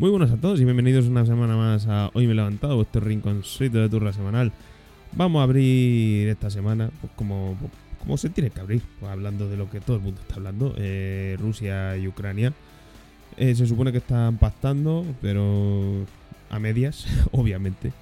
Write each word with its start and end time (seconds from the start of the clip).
Muy 0.00 0.08
buenos 0.08 0.30
a 0.30 0.38
todos 0.38 0.58
y 0.58 0.64
bienvenidos 0.64 1.04
una 1.08 1.26
semana 1.26 1.56
más 1.56 1.86
a 1.86 2.10
Hoy 2.14 2.24
me 2.24 2.32
he 2.32 2.34
levantado, 2.34 2.74
vuestro 2.76 3.02
rinconcito 3.02 3.80
de 3.80 3.88
turra 3.90 4.14
semanal. 4.14 4.50
Vamos 5.12 5.40
a 5.40 5.42
abrir 5.42 6.26
esta 6.26 6.48
semana, 6.48 6.90
pues 7.02 7.12
como, 7.16 7.54
como 7.98 8.16
se 8.16 8.30
tiene 8.30 8.48
que 8.48 8.60
abrir, 8.60 8.80
pues 8.98 9.12
hablando 9.12 9.46
de 9.50 9.58
lo 9.58 9.68
que 9.68 9.78
todo 9.82 9.96
el 9.98 10.02
mundo 10.02 10.18
está 10.22 10.36
hablando, 10.36 10.74
eh, 10.78 11.36
Rusia 11.38 11.98
y 11.98 12.08
Ucrania. 12.08 12.54
Eh, 13.36 13.54
se 13.54 13.66
supone 13.66 13.92
que 13.92 13.98
están 13.98 14.38
pactando, 14.38 15.04
pero 15.20 16.06
a 16.48 16.58
medias, 16.58 17.04
obviamente. 17.32 17.92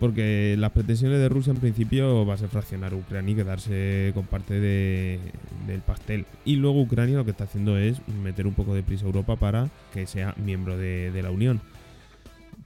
Porque 0.00 0.54
las 0.58 0.70
pretensiones 0.70 1.18
de 1.18 1.28
Rusia 1.28 1.52
en 1.52 1.58
principio 1.58 2.24
va 2.24 2.34
a 2.34 2.38
ser 2.38 2.48
fraccionar 2.48 2.94
Ucrania 2.94 3.32
y 3.32 3.36
quedarse 3.36 4.12
con 4.14 4.26
parte 4.26 4.60
de- 4.60 5.18
del 5.66 5.80
pastel. 5.80 6.24
Y 6.44 6.54
luego 6.56 6.80
Ucrania 6.80 7.16
lo 7.16 7.24
que 7.24 7.32
está 7.32 7.44
haciendo 7.44 7.76
es 7.76 7.96
meter 8.22 8.46
un 8.46 8.54
poco 8.54 8.74
de 8.74 8.84
prisa 8.84 9.04
a 9.04 9.06
Europa 9.08 9.34
para 9.36 9.68
que 9.92 10.06
sea 10.06 10.34
miembro 10.36 10.76
de, 10.76 11.10
de 11.10 11.22
la 11.22 11.32
Unión. 11.32 11.60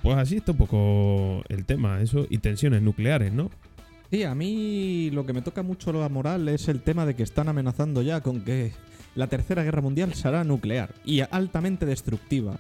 Pues 0.02 0.16
así 0.18 0.36
está 0.36 0.52
un 0.52 0.58
poco 0.58 1.42
el 1.48 1.64
tema, 1.64 2.02
eso, 2.02 2.26
y 2.28 2.38
tensiones 2.38 2.82
nucleares, 2.82 3.32
¿no? 3.32 3.50
Sí, 4.10 4.24
a 4.24 4.34
mí 4.34 5.08
lo 5.12 5.24
que 5.24 5.32
me 5.32 5.40
toca 5.40 5.62
mucho 5.62 5.90
la 5.92 6.08
moral 6.10 6.46
es 6.48 6.68
el 6.68 6.82
tema 6.82 7.06
de 7.06 7.14
que 7.14 7.22
están 7.22 7.48
amenazando 7.48 8.02
ya 8.02 8.20
con 8.20 8.42
que 8.42 8.72
la 9.14 9.26
tercera 9.28 9.62
guerra 9.62 9.80
mundial 9.80 10.12
será 10.12 10.44
nuclear 10.44 10.90
y 11.06 11.20
altamente 11.20 11.86
destructiva. 11.86 12.56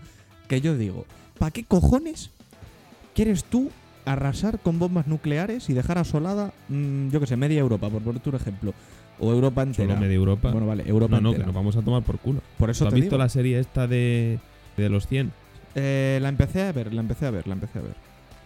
Que 0.48 0.62
yo 0.62 0.78
digo, 0.78 1.04
¿para 1.38 1.50
qué 1.50 1.64
cojones 1.64 2.30
quieres 3.14 3.44
tú 3.44 3.70
arrasar 4.04 4.58
con 4.60 4.78
bombas 4.78 5.06
nucleares 5.06 5.68
y 5.70 5.74
dejar 5.74 5.98
asolada, 5.98 6.52
mm, 6.68 7.08
yo 7.10 7.20
que 7.20 7.26
sé, 7.26 7.36
media 7.36 7.60
Europa, 7.60 7.88
por 7.88 8.02
ponerte 8.02 8.28
un 8.28 8.36
ejemplo? 8.36 8.74
O 9.20 9.30
Europa 9.32 9.62
entera. 9.62 9.88
Solo 9.88 10.00
media 10.00 10.16
Europa. 10.16 10.50
Bueno, 10.50 10.66
vale, 10.66 10.84
Europa 10.88 11.20
no, 11.20 11.30
no, 11.30 11.36
que 11.38 11.44
nos 11.44 11.54
vamos 11.54 11.76
a 11.76 11.82
tomar 11.82 12.02
por 12.02 12.18
culo. 12.18 12.40
Por 12.58 12.68
¿Tú 12.68 12.72
eso 12.72 12.84
has 12.86 12.90
te 12.94 12.96
visto 13.00 13.16
digo. 13.16 13.22
la 13.22 13.28
serie 13.28 13.58
esta 13.60 13.86
de, 13.86 14.38
de 14.76 14.88
los 14.88 15.06
100? 15.06 15.32
Eh, 15.74 16.18
la 16.20 16.28
empecé 16.28 16.62
a 16.62 16.72
ver, 16.72 16.92
la 16.92 17.00
empecé 17.00 17.26
a 17.26 17.30
ver, 17.30 17.46
la 17.46 17.54
empecé 17.54 17.78
a 17.78 17.82
ver. 17.82 17.94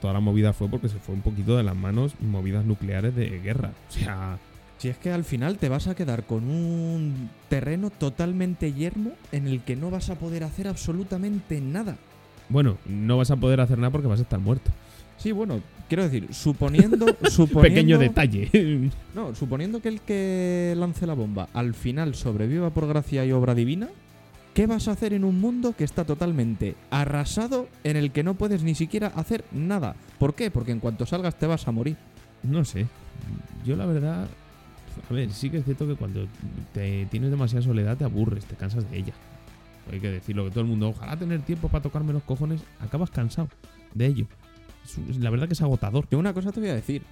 Toda 0.00 0.12
la 0.12 0.20
movida 0.20 0.52
fue 0.52 0.68
porque 0.68 0.88
se 0.88 0.98
fue 0.98 1.14
un 1.14 1.22
poquito 1.22 1.56
de 1.56 1.62
las 1.62 1.74
manos 1.74 2.14
movidas 2.20 2.64
nucleares 2.66 3.14
de 3.16 3.40
guerra. 3.40 3.70
O 3.88 3.92
sea, 3.92 4.38
Si 4.78 4.88
es 4.88 4.98
que 4.98 5.10
al 5.10 5.24
final 5.24 5.56
te 5.56 5.70
vas 5.70 5.86
a 5.88 5.94
quedar 5.94 6.24
con 6.24 6.44
un 6.50 7.30
terreno 7.48 7.88
totalmente 7.90 8.74
yermo 8.74 9.12
en 9.32 9.48
el 9.48 9.62
que 9.62 9.74
no 9.76 9.90
vas 9.90 10.10
a 10.10 10.16
poder 10.16 10.44
hacer 10.44 10.68
absolutamente 10.68 11.60
nada. 11.62 11.96
bueno, 12.50 12.76
no 12.86 13.16
vas 13.16 13.30
a 13.30 13.36
poder 13.36 13.60
hacer 13.62 13.78
nada 13.78 13.90
porque 13.90 14.06
vas 14.08 14.18
a 14.20 14.24
estar 14.24 14.38
muerto. 14.38 14.70
Sí, 15.18 15.32
bueno, 15.32 15.60
quiero 15.88 16.04
decir, 16.04 16.32
suponiendo, 16.32 17.06
suponiendo 17.30 17.60
Pequeño 17.60 17.98
detalle. 17.98 18.90
No, 19.14 19.34
suponiendo 19.34 19.80
que 19.80 19.88
el 19.88 20.00
que 20.00 20.74
lance 20.76 21.06
la 21.06 21.14
bomba 21.14 21.48
al 21.54 21.74
final 21.74 22.14
sobreviva 22.14 22.70
por 22.70 22.86
gracia 22.86 23.24
y 23.24 23.32
obra 23.32 23.54
divina, 23.54 23.88
¿qué 24.54 24.66
vas 24.66 24.88
a 24.88 24.92
hacer 24.92 25.12
en 25.12 25.24
un 25.24 25.40
mundo 25.40 25.74
que 25.76 25.84
está 25.84 26.04
totalmente 26.04 26.76
arrasado 26.90 27.68
en 27.84 27.96
el 27.96 28.10
que 28.10 28.22
no 28.22 28.34
puedes 28.34 28.62
ni 28.62 28.74
siquiera 28.74 29.08
hacer 29.08 29.44
nada? 29.52 29.96
¿Por 30.18 30.34
qué? 30.34 30.50
Porque 30.50 30.72
en 30.72 30.80
cuanto 30.80 31.06
salgas 31.06 31.38
te 31.38 31.46
vas 31.46 31.66
a 31.68 31.72
morir. 31.72 31.96
no 32.42 32.64
sé. 32.64 32.86
Yo 33.64 33.76
la 33.76 33.86
verdad... 33.86 34.28
A 35.10 35.12
ver, 35.12 35.30
sí 35.30 35.50
que 35.50 35.58
es 35.58 35.64
cierto 35.64 35.86
que 35.86 35.94
cuando 35.94 36.26
te 36.72 37.06
tienes 37.06 37.30
demasiada 37.30 37.62
soledad 37.62 37.98
te 37.98 38.04
aburres, 38.04 38.46
te 38.46 38.54
cansas 38.54 38.90
de 38.90 38.96
ella. 38.96 39.12
Hay 39.92 40.00
que 40.00 40.10
decirlo 40.10 40.44
que 40.44 40.50
todo 40.50 40.62
el 40.62 40.66
mundo, 40.66 40.88
ojalá 40.88 41.16
tener 41.16 41.42
tiempo 41.42 41.68
para 41.68 41.82
tocarme 41.82 42.12
los 42.12 42.22
cojones, 42.22 42.62
acabas 42.80 43.10
cansado 43.10 43.48
de 43.94 44.06
ello. 44.06 44.26
La 45.18 45.30
verdad 45.30 45.46
que 45.46 45.54
es 45.54 45.62
agotador. 45.62 46.06
Yo 46.10 46.18
una 46.18 46.34
cosa 46.34 46.52
te 46.52 46.60
voy 46.60 46.68
a 46.70 46.74
decir, 46.74 47.02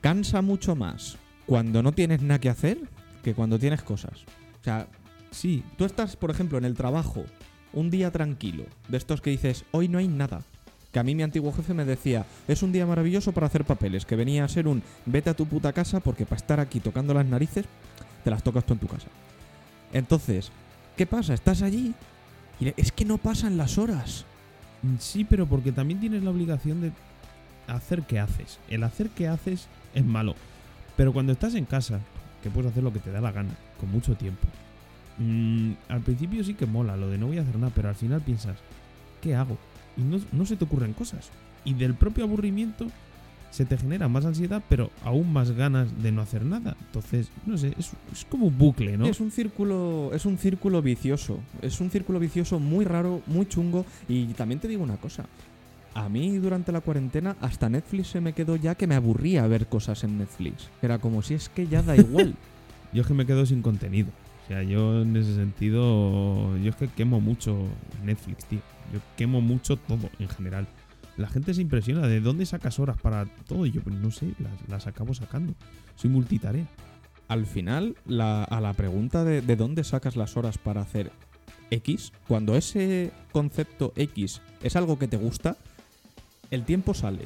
cansa 0.00 0.42
mucho 0.42 0.76
más 0.76 1.16
cuando 1.46 1.82
no 1.82 1.92
tienes 1.92 2.22
nada 2.22 2.40
que 2.40 2.48
hacer 2.48 2.78
que 3.22 3.34
cuando 3.34 3.58
tienes 3.58 3.82
cosas. 3.82 4.24
O 4.60 4.64
sea, 4.64 4.86
Sí, 5.34 5.64
Tú 5.76 5.84
estás, 5.84 6.14
por 6.14 6.30
ejemplo, 6.30 6.58
en 6.58 6.64
el 6.64 6.76
trabajo, 6.76 7.24
un 7.72 7.90
día 7.90 8.12
tranquilo, 8.12 8.64
de 8.86 8.96
estos 8.96 9.20
que 9.20 9.30
dices, 9.30 9.64
hoy 9.72 9.88
no 9.88 9.98
hay 9.98 10.06
nada. 10.06 10.42
Que 10.92 11.00
a 11.00 11.02
mí 11.02 11.16
mi 11.16 11.24
antiguo 11.24 11.52
jefe 11.52 11.74
me 11.74 11.84
decía, 11.84 12.24
es 12.46 12.62
un 12.62 12.70
día 12.70 12.86
maravilloso 12.86 13.32
para 13.32 13.48
hacer 13.48 13.64
papeles, 13.64 14.06
que 14.06 14.14
venía 14.14 14.44
a 14.44 14.48
ser 14.48 14.68
un 14.68 14.80
vete 15.06 15.30
a 15.30 15.34
tu 15.34 15.46
puta 15.46 15.72
casa 15.72 15.98
porque 15.98 16.24
para 16.24 16.36
estar 16.36 16.60
aquí 16.60 16.78
tocando 16.78 17.12
las 17.14 17.26
narices, 17.26 17.66
te 18.22 18.30
las 18.30 18.44
tocas 18.44 18.64
tú 18.64 18.74
en 18.74 18.78
tu 18.78 18.86
casa. 18.86 19.08
Entonces, 19.92 20.52
¿qué 20.96 21.04
pasa? 21.04 21.34
Estás 21.34 21.62
allí 21.62 21.94
y 22.60 22.72
es 22.76 22.92
que 22.92 23.04
no 23.04 23.18
pasan 23.18 23.56
las 23.56 23.76
horas. 23.76 24.24
Sí, 24.98 25.24
pero 25.24 25.46
porque 25.46 25.72
también 25.72 26.00
tienes 26.00 26.22
la 26.22 26.30
obligación 26.30 26.80
de 26.80 26.92
hacer 27.66 28.02
que 28.02 28.18
haces. 28.18 28.58
El 28.68 28.82
hacer 28.84 29.08
que 29.10 29.28
haces 29.28 29.68
es 29.94 30.04
malo. 30.04 30.34
Pero 30.96 31.12
cuando 31.12 31.32
estás 31.32 31.54
en 31.54 31.64
casa, 31.64 32.00
que 32.42 32.50
puedes 32.50 32.70
hacer 32.70 32.82
lo 32.82 32.92
que 32.92 32.98
te 32.98 33.10
da 33.10 33.20
la 33.20 33.32
gana, 33.32 33.54
con 33.80 33.90
mucho 33.90 34.14
tiempo. 34.14 34.46
mm, 35.18 35.72
al 35.88 36.00
principio 36.00 36.42
sí 36.42 36.54
que 36.54 36.66
mola 36.66 36.96
lo 36.96 37.08
de 37.08 37.18
no 37.18 37.28
voy 37.28 37.38
a 37.38 37.42
hacer 37.42 37.56
nada, 37.56 37.72
pero 37.74 37.88
al 37.88 37.94
final 37.94 38.20
piensas, 38.20 38.56
¿qué 39.22 39.34
hago? 39.36 39.56
Y 39.96 40.02
no, 40.02 40.18
no 40.32 40.44
se 40.44 40.56
te 40.56 40.64
ocurren 40.64 40.92
cosas. 40.92 41.30
Y 41.64 41.74
del 41.74 41.94
propio 41.94 42.24
aburrimiento 42.24 42.86
se 43.54 43.64
te 43.64 43.78
genera 43.78 44.08
más 44.08 44.24
ansiedad, 44.24 44.64
pero 44.68 44.90
aún 45.04 45.32
más 45.32 45.52
ganas 45.52 46.02
de 46.02 46.10
no 46.10 46.22
hacer 46.22 46.44
nada. 46.44 46.76
Entonces, 46.86 47.30
no 47.46 47.56
sé, 47.56 47.72
es, 47.78 47.92
es 48.12 48.24
como 48.24 48.46
un 48.46 48.58
bucle, 48.58 48.96
¿no? 48.96 49.06
Es 49.06 49.20
un 49.20 49.30
círculo, 49.30 50.10
es 50.12 50.26
un 50.26 50.38
círculo 50.38 50.82
vicioso. 50.82 51.38
Es 51.62 51.80
un 51.80 51.88
círculo 51.88 52.18
vicioso 52.18 52.58
muy 52.58 52.84
raro, 52.84 53.22
muy 53.28 53.46
chungo. 53.46 53.86
Y 54.08 54.26
también 54.34 54.58
te 54.58 54.66
digo 54.66 54.82
una 54.82 54.96
cosa. 54.96 55.26
A 55.94 56.08
mí 56.08 56.36
durante 56.38 56.72
la 56.72 56.80
cuarentena 56.80 57.36
hasta 57.40 57.68
Netflix 57.68 58.08
se 58.08 58.20
me 58.20 58.32
quedó 58.32 58.56
ya 58.56 58.74
que 58.74 58.88
me 58.88 58.96
aburría 58.96 59.46
ver 59.46 59.68
cosas 59.68 60.02
en 60.02 60.18
Netflix. 60.18 60.68
Era 60.82 60.98
como 60.98 61.22
si 61.22 61.34
es 61.34 61.48
que 61.48 61.68
ya 61.68 61.80
da 61.82 61.96
igual. 61.96 62.34
Yo 62.92 63.02
es 63.02 63.06
que 63.06 63.14
me 63.14 63.24
quedo 63.24 63.46
sin 63.46 63.62
contenido. 63.62 64.08
O 64.44 64.46
sea, 64.48 64.62
yo 64.62 65.02
en 65.02 65.16
ese 65.16 65.34
sentido, 65.34 66.56
yo 66.58 66.70
es 66.70 66.76
que 66.76 66.86
quemo 66.86 67.18
mucho 67.18 67.56
Netflix, 68.04 68.44
tío. 68.44 68.60
Yo 68.92 69.00
quemo 69.16 69.40
mucho 69.40 69.76
todo 69.76 70.10
en 70.18 70.28
general. 70.28 70.68
La 71.16 71.28
gente 71.28 71.54
se 71.54 71.62
impresiona 71.62 72.06
de 72.08 72.20
dónde 72.20 72.44
sacas 72.46 72.78
horas 72.78 72.96
para 73.00 73.26
todo. 73.46 73.66
Y 73.66 73.70
yo, 73.72 73.80
pues 73.82 73.94
no 73.96 74.10
sé, 74.10 74.32
las, 74.38 74.52
las 74.68 74.86
acabo 74.86 75.14
sacando. 75.14 75.54
Soy 75.96 76.10
multitarea. 76.10 76.66
Al 77.28 77.46
final, 77.46 77.96
la- 78.06 78.44
a 78.44 78.60
la 78.60 78.72
pregunta 78.72 79.24
de, 79.24 79.40
de 79.40 79.56
dónde 79.56 79.84
sacas 79.84 80.16
las 80.16 80.36
horas 80.36 80.58
para 80.58 80.80
hacer 80.82 81.10
X, 81.70 82.12
cuando 82.28 82.56
ese 82.56 83.10
concepto 83.32 83.92
X 83.96 84.40
es 84.62 84.76
algo 84.76 84.98
que 84.98 85.08
te 85.08 85.16
gusta, 85.16 85.56
el 86.50 86.64
tiempo 86.64 86.94
sale. 86.94 87.24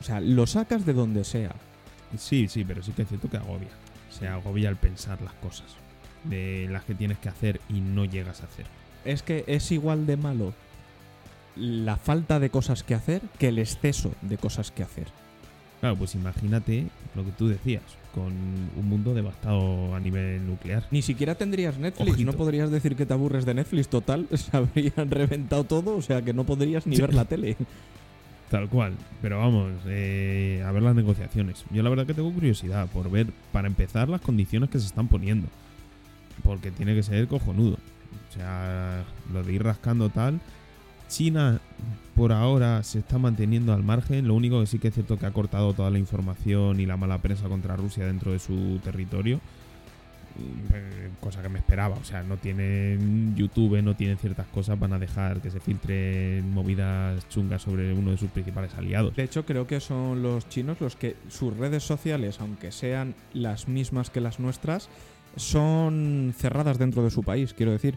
O 0.00 0.02
sea, 0.02 0.20
lo 0.20 0.46
sacas 0.46 0.86
de 0.86 0.92
donde 0.92 1.24
sea. 1.24 1.54
Sí, 2.16 2.48
sí, 2.48 2.64
pero 2.64 2.82
sí 2.82 2.92
que 2.92 3.02
es 3.02 3.08
cierto 3.08 3.28
que 3.28 3.36
agobia. 3.36 3.68
Se 4.10 4.26
agobia 4.28 4.68
al 4.68 4.76
pensar 4.76 5.20
las 5.20 5.34
cosas. 5.34 5.66
De 6.24 6.66
las 6.70 6.84
que 6.84 6.94
tienes 6.94 7.18
que 7.18 7.28
hacer 7.28 7.60
y 7.68 7.80
no 7.80 8.04
llegas 8.04 8.40
a 8.42 8.46
hacer. 8.46 8.66
es 9.04 9.22
que 9.22 9.44
es 9.46 9.70
igual 9.72 10.06
de 10.06 10.16
malo 10.16 10.52
la 11.56 11.96
falta 11.96 12.38
de 12.38 12.50
cosas 12.50 12.82
que 12.82 12.94
hacer 12.94 13.22
que 13.38 13.48
el 13.48 13.58
exceso 13.58 14.12
de 14.22 14.38
cosas 14.38 14.70
que 14.70 14.82
hacer. 14.82 15.06
Claro, 15.80 15.96
pues 15.96 16.14
imagínate 16.14 16.86
lo 17.14 17.24
que 17.24 17.30
tú 17.30 17.48
decías, 17.48 17.84
con 18.12 18.26
un 18.26 18.88
mundo 18.88 19.14
devastado 19.14 19.94
a 19.94 20.00
nivel 20.00 20.44
nuclear. 20.46 20.84
Ni 20.90 21.02
siquiera 21.02 21.36
tendrías 21.36 21.78
Netflix, 21.78 22.14
Ojito. 22.14 22.32
no 22.32 22.36
podrías 22.36 22.70
decir 22.70 22.96
que 22.96 23.06
te 23.06 23.14
aburres 23.14 23.44
de 23.44 23.54
Netflix, 23.54 23.88
total, 23.88 24.26
se 24.34 24.56
habrían 24.56 25.10
reventado 25.10 25.64
todo, 25.64 25.96
o 25.96 26.02
sea 26.02 26.22
que 26.22 26.32
no 26.32 26.44
podrías 26.44 26.86
ni 26.86 26.96
ver 26.96 27.14
la 27.14 27.24
tele. 27.24 27.56
Tal 28.50 28.66
cual, 28.68 28.94
pero 29.20 29.38
vamos, 29.38 29.72
eh, 29.86 30.64
a 30.66 30.72
ver 30.72 30.82
las 30.82 30.94
negociaciones. 30.94 31.64
Yo 31.70 31.82
la 31.82 31.90
verdad 31.90 32.06
que 32.06 32.14
tengo 32.14 32.32
curiosidad 32.32 32.88
por 32.88 33.10
ver, 33.10 33.26
para 33.52 33.68
empezar, 33.68 34.08
las 34.08 34.22
condiciones 34.22 34.70
que 34.70 34.78
se 34.78 34.86
están 34.86 35.06
poniendo. 35.06 35.48
Porque 36.42 36.70
tiene 36.70 36.94
que 36.94 37.02
ser 37.02 37.28
cojonudo. 37.28 37.76
O 38.30 38.32
sea, 38.32 39.04
lo 39.34 39.42
de 39.42 39.52
ir 39.52 39.62
rascando 39.62 40.08
tal. 40.08 40.40
China, 41.08 41.60
por 42.14 42.32
ahora, 42.32 42.82
se 42.82 43.00
está 43.00 43.18
manteniendo 43.18 43.72
al 43.72 43.82
margen. 43.82 44.28
Lo 44.28 44.34
único 44.34 44.60
que 44.60 44.66
sí 44.66 44.78
que 44.78 44.88
es 44.88 44.94
cierto 44.94 45.18
que 45.18 45.26
ha 45.26 45.30
cortado 45.30 45.72
toda 45.72 45.90
la 45.90 45.98
información 45.98 46.80
y 46.80 46.86
la 46.86 46.96
mala 46.96 47.18
prensa 47.18 47.48
contra 47.48 47.76
Rusia 47.76 48.06
dentro 48.06 48.32
de 48.32 48.38
su 48.38 48.78
territorio. 48.82 49.40
Eh, 50.72 51.10
Cosa 51.20 51.42
que 51.42 51.48
me 51.48 51.58
esperaba. 51.58 51.96
O 51.96 52.04
sea, 52.04 52.22
no 52.22 52.36
tienen 52.36 53.34
YouTube, 53.34 53.82
no 53.82 53.96
tienen 53.96 54.18
ciertas 54.18 54.46
cosas, 54.46 54.78
van 54.78 54.92
a 54.92 54.98
dejar 54.98 55.40
que 55.40 55.50
se 55.50 55.58
filtren 55.58 56.52
movidas 56.52 57.28
chungas 57.28 57.62
sobre 57.62 57.92
uno 57.92 58.12
de 58.12 58.16
sus 58.16 58.30
principales 58.30 58.72
aliados. 58.74 59.16
De 59.16 59.24
hecho, 59.24 59.44
creo 59.44 59.66
que 59.66 59.80
son 59.80 60.22
los 60.22 60.48
chinos 60.48 60.80
los 60.80 60.96
que 60.96 61.16
sus 61.28 61.56
redes 61.56 61.82
sociales, 61.82 62.40
aunque 62.40 62.70
sean 62.70 63.14
las 63.32 63.68
mismas 63.68 64.10
que 64.10 64.20
las 64.20 64.38
nuestras, 64.38 64.88
son 65.36 66.34
cerradas 66.36 66.78
dentro 66.78 67.02
de 67.02 67.10
su 67.10 67.22
país, 67.22 67.52
quiero 67.52 67.72
decir. 67.72 67.96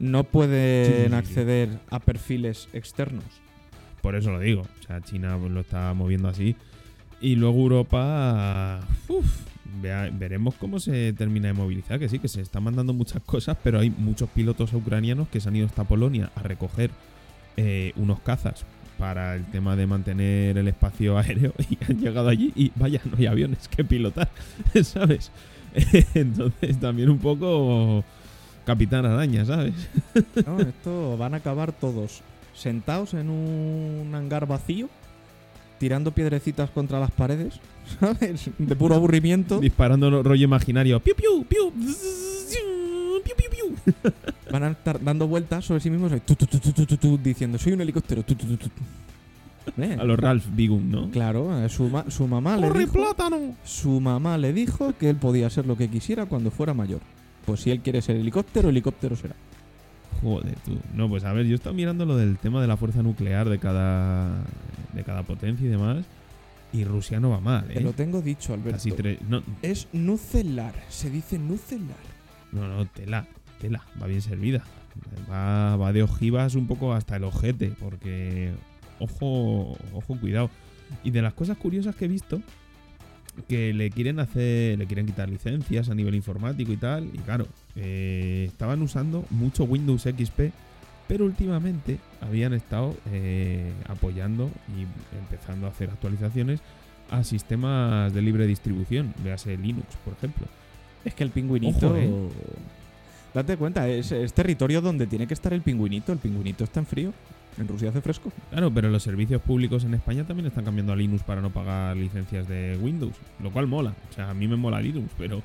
No 0.00 0.24
pueden 0.24 1.10
Sí, 1.10 1.14
acceder 1.14 1.68
a 1.90 2.00
perfiles 2.00 2.68
externos. 2.72 3.24
Por 4.02 4.16
eso 4.16 4.30
lo 4.32 4.40
digo. 4.40 4.62
O 4.62 4.86
sea, 4.86 5.00
China 5.02 5.36
lo 5.36 5.60
está 5.60 5.92
moviendo 5.94 6.28
así. 6.28 6.56
Y 7.20 7.36
luego 7.36 7.58
Europa. 7.60 8.80
uf, 9.08 9.26
vea- 9.82 10.10
veremos 10.12 10.54
cómo 10.54 10.80
se 10.80 11.12
termina 11.12 11.48
de 11.48 11.52
movilizar. 11.52 11.98
Que 11.98 12.08
sí, 12.08 12.18
que 12.18 12.28
se 12.28 12.40
están 12.40 12.62
mandando 12.64 12.92
muchas 12.94 13.22
cosas, 13.22 13.56
pero 13.62 13.78
hay 13.78 13.90
muchos 13.90 14.28
pilotos 14.30 14.72
ucranianos 14.72 15.28
que 15.28 15.38
se 15.40 15.48
han 15.50 15.56
ido 15.56 15.66
hasta 15.66 15.84
Polonia 15.84 16.30
a 16.34 16.42
recoger 16.42 16.90
eh, 17.58 17.92
unos 17.96 18.20
cazas 18.20 18.64
para 18.98 19.34
el 19.34 19.44
tema 19.46 19.76
de 19.76 19.86
mantener 19.86 20.56
el 20.58 20.68
espacio 20.68 21.18
aéreo 21.18 21.52
y 21.70 21.76
han 21.88 21.98
llegado 22.00 22.28
allí 22.30 22.52
y 22.54 22.72
vaya, 22.76 23.00
no 23.04 23.16
hay 23.18 23.26
aviones 23.26 23.68
que 23.68 23.84
pilotar, 23.84 24.30
¿sabes? 24.82 25.30
Entonces 26.14 26.78
también 26.80 27.10
un 27.10 27.18
poco 27.18 28.02
Capitán 28.64 29.06
Araña, 29.06 29.44
¿sabes? 29.44 29.74
No, 30.46 30.60
esto 30.60 31.16
van 31.16 31.34
a 31.34 31.38
acabar 31.38 31.72
todos. 31.72 32.22
sentados 32.54 33.14
en 33.14 33.30
un 33.30 34.12
hangar 34.14 34.46
vacío, 34.46 34.88
tirando 35.78 36.10
piedrecitas 36.12 36.70
contra 36.70 37.00
las 37.00 37.10
paredes, 37.10 37.54
¿sabes? 38.00 38.50
De 38.58 38.76
puro 38.76 38.94
aburrimiento. 38.94 39.60
Disparando 39.60 40.22
rollo 40.22 40.44
imaginario. 40.44 41.00
Piu, 41.00 41.14
piu, 41.14 41.44
piu. 41.44 41.72
Piu, 43.24 43.36
piu, 43.36 43.50
piu. 43.50 44.12
Van 44.52 44.62
a 44.64 44.70
estar 44.70 45.02
dando 45.02 45.26
vueltas 45.28 45.64
sobre 45.64 45.80
sí 45.80 45.90
mismos 45.90 46.12
tu, 46.22 46.34
tu, 46.34 46.46
tu, 46.96 47.18
diciendo, 47.18 47.58
soy 47.58 47.72
un 47.74 47.80
helicóptero. 47.82 48.22
tu, 48.22 48.34
tu, 48.34 48.46
tu, 48.46 48.56
tu". 48.56 48.68
Eh, 49.80 49.96
A 50.00 50.04
los 50.04 50.18
Ralph 50.18 50.46
Bigum, 50.52 50.90
¿no? 50.90 51.10
Claro, 51.10 51.64
eh, 51.64 51.68
su, 51.68 51.84
ma- 51.88 52.04
su 52.10 52.26
mamá 52.26 52.56
le 52.56 52.66
¡Corre, 52.68 52.80
dijo, 52.80 52.92
plátano! 52.94 53.54
su 53.64 54.00
mamá 54.00 54.36
le 54.38 54.52
dijo 54.52 54.94
que 54.98 55.10
él 55.10 55.16
podía 55.16 55.48
ser 55.50 55.66
lo 55.66 55.76
que 55.76 55.88
quisiera 55.88 56.26
cuando 56.26 56.50
fuera 56.50 56.74
mayor. 56.74 57.00
Pues 57.44 57.60
si 57.60 57.70
él 57.70 57.80
quiere 57.80 58.02
ser 58.02 58.16
helicóptero, 58.16 58.68
helicóptero 58.68 59.16
será. 59.16 59.34
Joder, 60.22 60.54
tú. 60.64 60.78
No, 60.94 61.08
pues 61.08 61.24
a 61.24 61.32
ver, 61.32 61.46
yo 61.46 61.52
he 61.52 61.54
estado 61.54 61.74
mirando 61.74 62.04
lo 62.04 62.16
del 62.16 62.36
tema 62.38 62.60
de 62.60 62.66
la 62.66 62.76
fuerza 62.76 63.02
nuclear 63.02 63.48
de 63.48 63.58
cada, 63.58 64.44
de 64.92 65.02
cada 65.04 65.22
potencia 65.22 65.66
y 65.66 65.70
demás. 65.70 66.04
Y 66.72 66.84
Rusia 66.84 67.18
no 67.18 67.30
va 67.30 67.40
mal, 67.40 67.68
¿eh? 67.70 67.74
Te 67.74 67.80
lo 67.80 67.92
tengo 67.92 68.20
dicho, 68.22 68.52
Alberto. 68.52 68.72
Casi 68.72 68.92
tres. 68.92 69.18
No, 69.28 69.42
Es 69.62 69.88
nucelar, 69.92 70.74
se 70.88 71.10
dice 71.10 71.38
nucelar. 71.38 71.96
no, 72.52 72.68
no, 72.68 72.86
tela, 72.86 73.26
tela, 73.60 73.82
va 74.00 74.06
bien 74.06 74.22
servida. 74.22 74.62
Va, 75.30 75.76
va 75.76 75.92
de 75.92 76.02
ojivas 76.02 76.54
un 76.54 76.66
poco 76.66 76.92
hasta 76.92 77.16
el 77.16 77.24
ojete, 77.24 77.72
porque 77.80 78.52
ojo, 79.00 79.76
ojo, 79.94 80.18
cuidado. 80.20 80.50
Y 81.02 81.10
de 81.10 81.22
las 81.22 81.32
cosas 81.34 81.56
curiosas 81.56 81.96
que 81.96 82.04
he 82.04 82.08
visto, 82.08 82.40
que 83.48 83.72
le 83.72 83.90
quieren 83.90 84.20
hacer, 84.20 84.78
le 84.78 84.86
quieren 84.86 85.06
quitar 85.06 85.28
licencias 85.28 85.88
a 85.88 85.94
nivel 85.94 86.14
informático 86.14 86.72
y 86.72 86.76
tal, 86.76 87.04
y 87.12 87.18
claro, 87.18 87.46
eh, 87.76 88.46
estaban 88.48 88.82
usando 88.82 89.24
mucho 89.30 89.64
Windows 89.64 90.02
XP, 90.02 90.52
pero 91.08 91.24
últimamente 91.24 91.98
habían 92.20 92.52
estado 92.52 92.94
eh, 93.12 93.72
apoyando 93.88 94.50
y 94.76 94.82
empezando 95.18 95.66
a 95.66 95.70
hacer 95.70 95.90
actualizaciones 95.90 96.60
a 97.10 97.24
sistemas 97.24 98.12
de 98.14 98.22
libre 98.22 98.46
distribución, 98.46 99.12
véase 99.24 99.56
Linux, 99.56 99.86
por 100.04 100.14
ejemplo. 100.14 100.46
Es 101.04 101.14
que 101.14 101.24
el 101.24 101.30
pingüinito. 101.30 101.88
Ojo, 101.88 101.96
eh. 101.96 102.28
Date 103.34 103.56
cuenta, 103.56 103.88
es, 103.88 104.12
es 104.12 104.32
territorio 104.32 104.80
donde 104.80 105.06
tiene 105.06 105.26
que 105.26 105.34
estar 105.34 105.52
el 105.52 105.62
pingüinito. 105.62 106.12
El 106.12 106.18
pingüinito 106.18 106.64
está 106.64 106.80
en 106.80 106.86
frío. 106.86 107.12
En 107.60 107.68
Rusia 107.68 107.90
hace 107.90 108.00
fresco. 108.00 108.32
Claro, 108.50 108.72
pero 108.72 108.88
los 108.88 109.02
servicios 109.02 109.42
públicos 109.42 109.84
en 109.84 109.92
España 109.92 110.24
también 110.24 110.46
están 110.46 110.64
cambiando 110.64 110.94
a 110.94 110.96
Linux 110.96 111.22
para 111.22 111.42
no 111.42 111.50
pagar 111.50 111.94
licencias 111.94 112.48
de 112.48 112.78
Windows, 112.80 113.12
lo 113.42 113.52
cual 113.52 113.66
mola. 113.66 113.94
O 114.10 114.14
sea, 114.14 114.30
a 114.30 114.34
mí 114.34 114.48
me 114.48 114.56
mola 114.56 114.80
Linux, 114.80 115.10
pero 115.18 115.42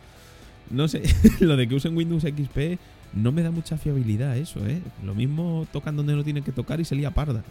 no 0.70 0.88
sé, 0.88 1.04
lo 1.42 1.58
de 1.58 1.68
que 1.68 1.76
usen 1.76 1.96
Windows 1.96 2.24
XP 2.24 2.80
no 3.14 3.34
me 3.34 3.44
da 3.44 3.52
mucha 3.52 3.78
fiabilidad 3.78 4.38
eso, 4.38 4.66
¿eh? 4.66 4.82
Lo 5.04 5.14
mismo 5.14 5.68
tocan 5.74 5.98
donde 5.98 6.16
no 6.16 6.24
tienen 6.24 6.44
que 6.44 6.54
tocar 6.54 6.80
y 6.80 6.86
se 6.86 6.96
lía 6.96 7.12
parda. 7.12 7.44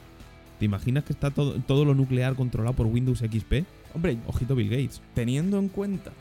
¿Te 0.58 0.64
imaginas 0.64 1.04
que 1.04 1.12
está 1.12 1.30
todo, 1.30 1.54
todo 1.66 1.84
lo 1.84 1.94
nuclear 1.94 2.34
controlado 2.34 2.74
por 2.74 2.86
Windows 2.86 3.18
XP? 3.18 3.64
Hombre, 3.94 4.16
Ojito 4.26 4.54
Bill 4.54 4.70
Gates. 4.70 5.02
teniendo 5.14 5.58
en 5.58 5.68
cuenta 5.68 6.12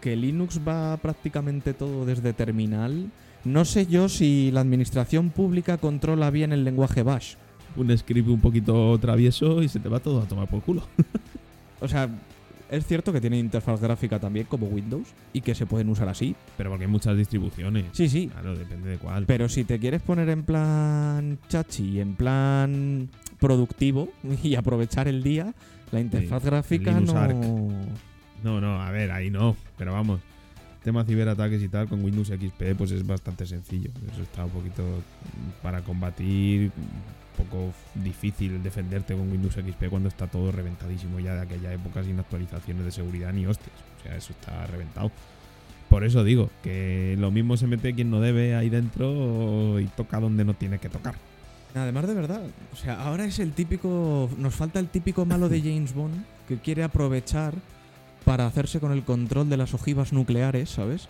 que 0.00 0.16
Linux 0.16 0.60
va 0.66 0.96
prácticamente 0.98 1.72
todo 1.72 2.04
desde 2.04 2.32
terminal, 2.32 3.10
no 3.44 3.64
sé 3.64 3.86
yo 3.86 4.08
si 4.08 4.50
la 4.50 4.60
administración 4.60 5.30
pública 5.30 5.78
controla 5.78 6.30
bien 6.30 6.52
el 6.52 6.64
lenguaje 6.64 7.02
Bash. 7.02 7.36
Un 7.74 7.96
script 7.96 8.28
un 8.28 8.40
poquito 8.40 8.96
travieso 8.98 9.62
y 9.62 9.68
se 9.68 9.80
te 9.80 9.88
va 9.88 10.00
todo 10.00 10.22
a 10.22 10.26
tomar 10.26 10.48
por 10.48 10.62
culo. 10.62 10.82
O 11.78 11.88
sea, 11.88 12.08
es 12.70 12.86
cierto 12.86 13.12
que 13.12 13.20
tiene 13.20 13.38
interfaz 13.38 13.80
gráfica 13.80 14.18
también 14.18 14.46
como 14.46 14.66
Windows 14.66 15.08
y 15.32 15.40
que 15.40 15.54
se 15.54 15.66
pueden 15.66 15.88
usar 15.88 16.08
así. 16.08 16.34
Pero 16.56 16.70
porque 16.70 16.84
hay 16.84 16.90
muchas 16.90 17.16
distribuciones. 17.16 17.84
Sí, 17.92 18.08
sí. 18.08 18.28
Claro, 18.28 18.56
depende 18.56 18.90
de 18.90 18.98
cuál. 18.98 19.26
Pero 19.26 19.48
si 19.48 19.64
te 19.64 19.78
quieres 19.78 20.02
poner 20.02 20.28
en 20.28 20.42
plan 20.42 21.38
chachi, 21.48 22.00
en 22.00 22.14
plan 22.14 23.08
productivo 23.38 24.08
y 24.42 24.54
aprovechar 24.54 25.06
el 25.08 25.22
día, 25.22 25.54
la 25.90 26.00
interfaz 26.00 26.44
gráfica 26.44 26.98
no... 26.98 27.12
Arc. 27.12 27.36
No, 28.42 28.60
no, 28.60 28.82
a 28.82 28.90
ver, 28.90 29.10
ahí 29.12 29.30
no. 29.30 29.56
Pero 29.76 29.92
vamos, 29.92 30.20
tema 30.86 31.04
ciberataques 31.04 31.60
y 31.60 31.68
tal, 31.68 31.88
con 31.88 32.04
Windows 32.04 32.28
XP, 32.28 32.76
pues 32.78 32.92
es 32.92 33.04
bastante 33.04 33.44
sencillo. 33.44 33.90
Eso 34.12 34.22
está 34.22 34.44
un 34.44 34.52
poquito 34.52 34.84
para 35.60 35.80
combatir, 35.82 36.70
un 36.76 37.44
poco 37.44 37.74
difícil 37.96 38.62
defenderte 38.62 39.14
con 39.14 39.28
Windows 39.28 39.54
XP 39.54 39.88
cuando 39.90 40.08
está 40.08 40.28
todo 40.28 40.52
reventadísimo 40.52 41.18
ya 41.18 41.34
de 41.34 41.40
aquella 41.40 41.72
época 41.72 42.04
sin 42.04 42.20
actualizaciones 42.20 42.84
de 42.84 42.92
seguridad 42.92 43.32
ni 43.32 43.46
hostias. 43.46 43.74
O 43.98 44.02
sea, 44.04 44.16
eso 44.16 44.32
está 44.32 44.64
reventado. 44.68 45.10
Por 45.88 46.04
eso 46.04 46.22
digo 46.22 46.50
que 46.62 47.16
lo 47.18 47.32
mismo 47.32 47.56
se 47.56 47.66
mete 47.66 47.92
quien 47.92 48.08
no 48.08 48.20
debe 48.20 48.54
ahí 48.54 48.68
dentro 48.70 49.80
y 49.80 49.86
toca 49.86 50.20
donde 50.20 50.44
no 50.44 50.54
tiene 50.54 50.78
que 50.78 50.88
tocar. 50.88 51.16
Además 51.74 52.06
de 52.06 52.14
verdad, 52.14 52.42
o 52.72 52.76
sea, 52.76 53.02
ahora 53.02 53.24
es 53.24 53.40
el 53.40 53.52
típico... 53.52 54.30
Nos 54.38 54.54
falta 54.54 54.78
el 54.78 54.86
típico 54.86 55.26
malo 55.26 55.48
de 55.48 55.60
James 55.64 55.92
Bond 55.92 56.14
que 56.46 56.58
quiere 56.58 56.84
aprovechar 56.84 57.54
para 58.26 58.46
hacerse 58.46 58.80
con 58.80 58.90
el 58.90 59.04
control 59.04 59.48
de 59.48 59.56
las 59.56 59.72
ojivas 59.72 60.12
nucleares, 60.12 60.68
¿sabes? 60.68 61.08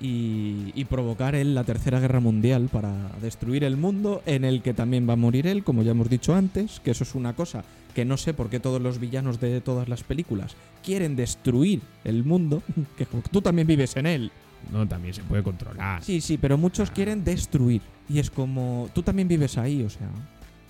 Y, 0.00 0.70
y 0.76 0.84
provocar 0.84 1.34
él 1.34 1.56
la 1.56 1.64
tercera 1.64 1.98
guerra 1.98 2.20
mundial 2.20 2.68
para 2.70 2.92
destruir 3.20 3.64
el 3.64 3.76
mundo 3.76 4.22
en 4.26 4.44
el 4.44 4.62
que 4.62 4.72
también 4.72 5.08
va 5.08 5.14
a 5.14 5.16
morir 5.16 5.48
él, 5.48 5.64
como 5.64 5.82
ya 5.82 5.90
hemos 5.90 6.08
dicho 6.08 6.36
antes, 6.36 6.80
que 6.80 6.92
eso 6.92 7.02
es 7.02 7.16
una 7.16 7.34
cosa 7.34 7.64
que 7.94 8.04
no 8.04 8.16
sé 8.16 8.32
por 8.32 8.48
qué 8.48 8.60
todos 8.60 8.80
los 8.80 9.00
villanos 9.00 9.40
de 9.40 9.60
todas 9.60 9.88
las 9.88 10.04
películas 10.04 10.54
quieren 10.84 11.16
destruir 11.16 11.80
el 12.04 12.22
mundo, 12.22 12.62
que 12.96 13.06
tú 13.06 13.42
también 13.42 13.66
vives 13.66 13.96
en 13.96 14.06
él. 14.06 14.30
No, 14.70 14.86
también 14.86 15.14
se 15.14 15.22
puede 15.22 15.42
controlar. 15.42 16.04
Sí, 16.04 16.20
sí, 16.20 16.38
pero 16.38 16.56
muchos 16.56 16.92
quieren 16.92 17.24
destruir. 17.24 17.82
Y 18.08 18.20
es 18.20 18.30
como, 18.30 18.88
tú 18.94 19.02
también 19.02 19.26
vives 19.28 19.58
ahí, 19.58 19.82
o 19.82 19.90
sea... 19.90 20.08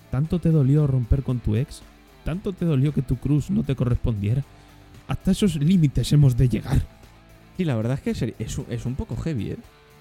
¿Tanto 0.09 0.39
te 0.39 0.49
dolió 0.49 0.87
romper 0.87 1.21
con 1.21 1.39
tu 1.39 1.55
ex? 1.55 1.81
¿Tanto 2.23 2.53
te 2.53 2.65
dolió 2.65 2.93
que 2.93 3.01
tu 3.01 3.17
cruz 3.17 3.49
no 3.49 3.63
te 3.63 3.75
correspondiera? 3.75 4.43
Hasta 5.07 5.31
esos 5.31 5.55
límites 5.55 6.11
hemos 6.13 6.35
de 6.35 6.49
llegar. 6.49 6.81
Sí, 7.55 7.65
la 7.65 7.75
verdad 7.75 7.99
es 8.03 8.17
que 8.17 8.33
es, 8.43 8.57
un- 8.57 8.65
es 8.69 8.85
un 8.85 8.95
poco 8.95 9.15
heavy, 9.17 9.51
¿eh? 9.51 9.57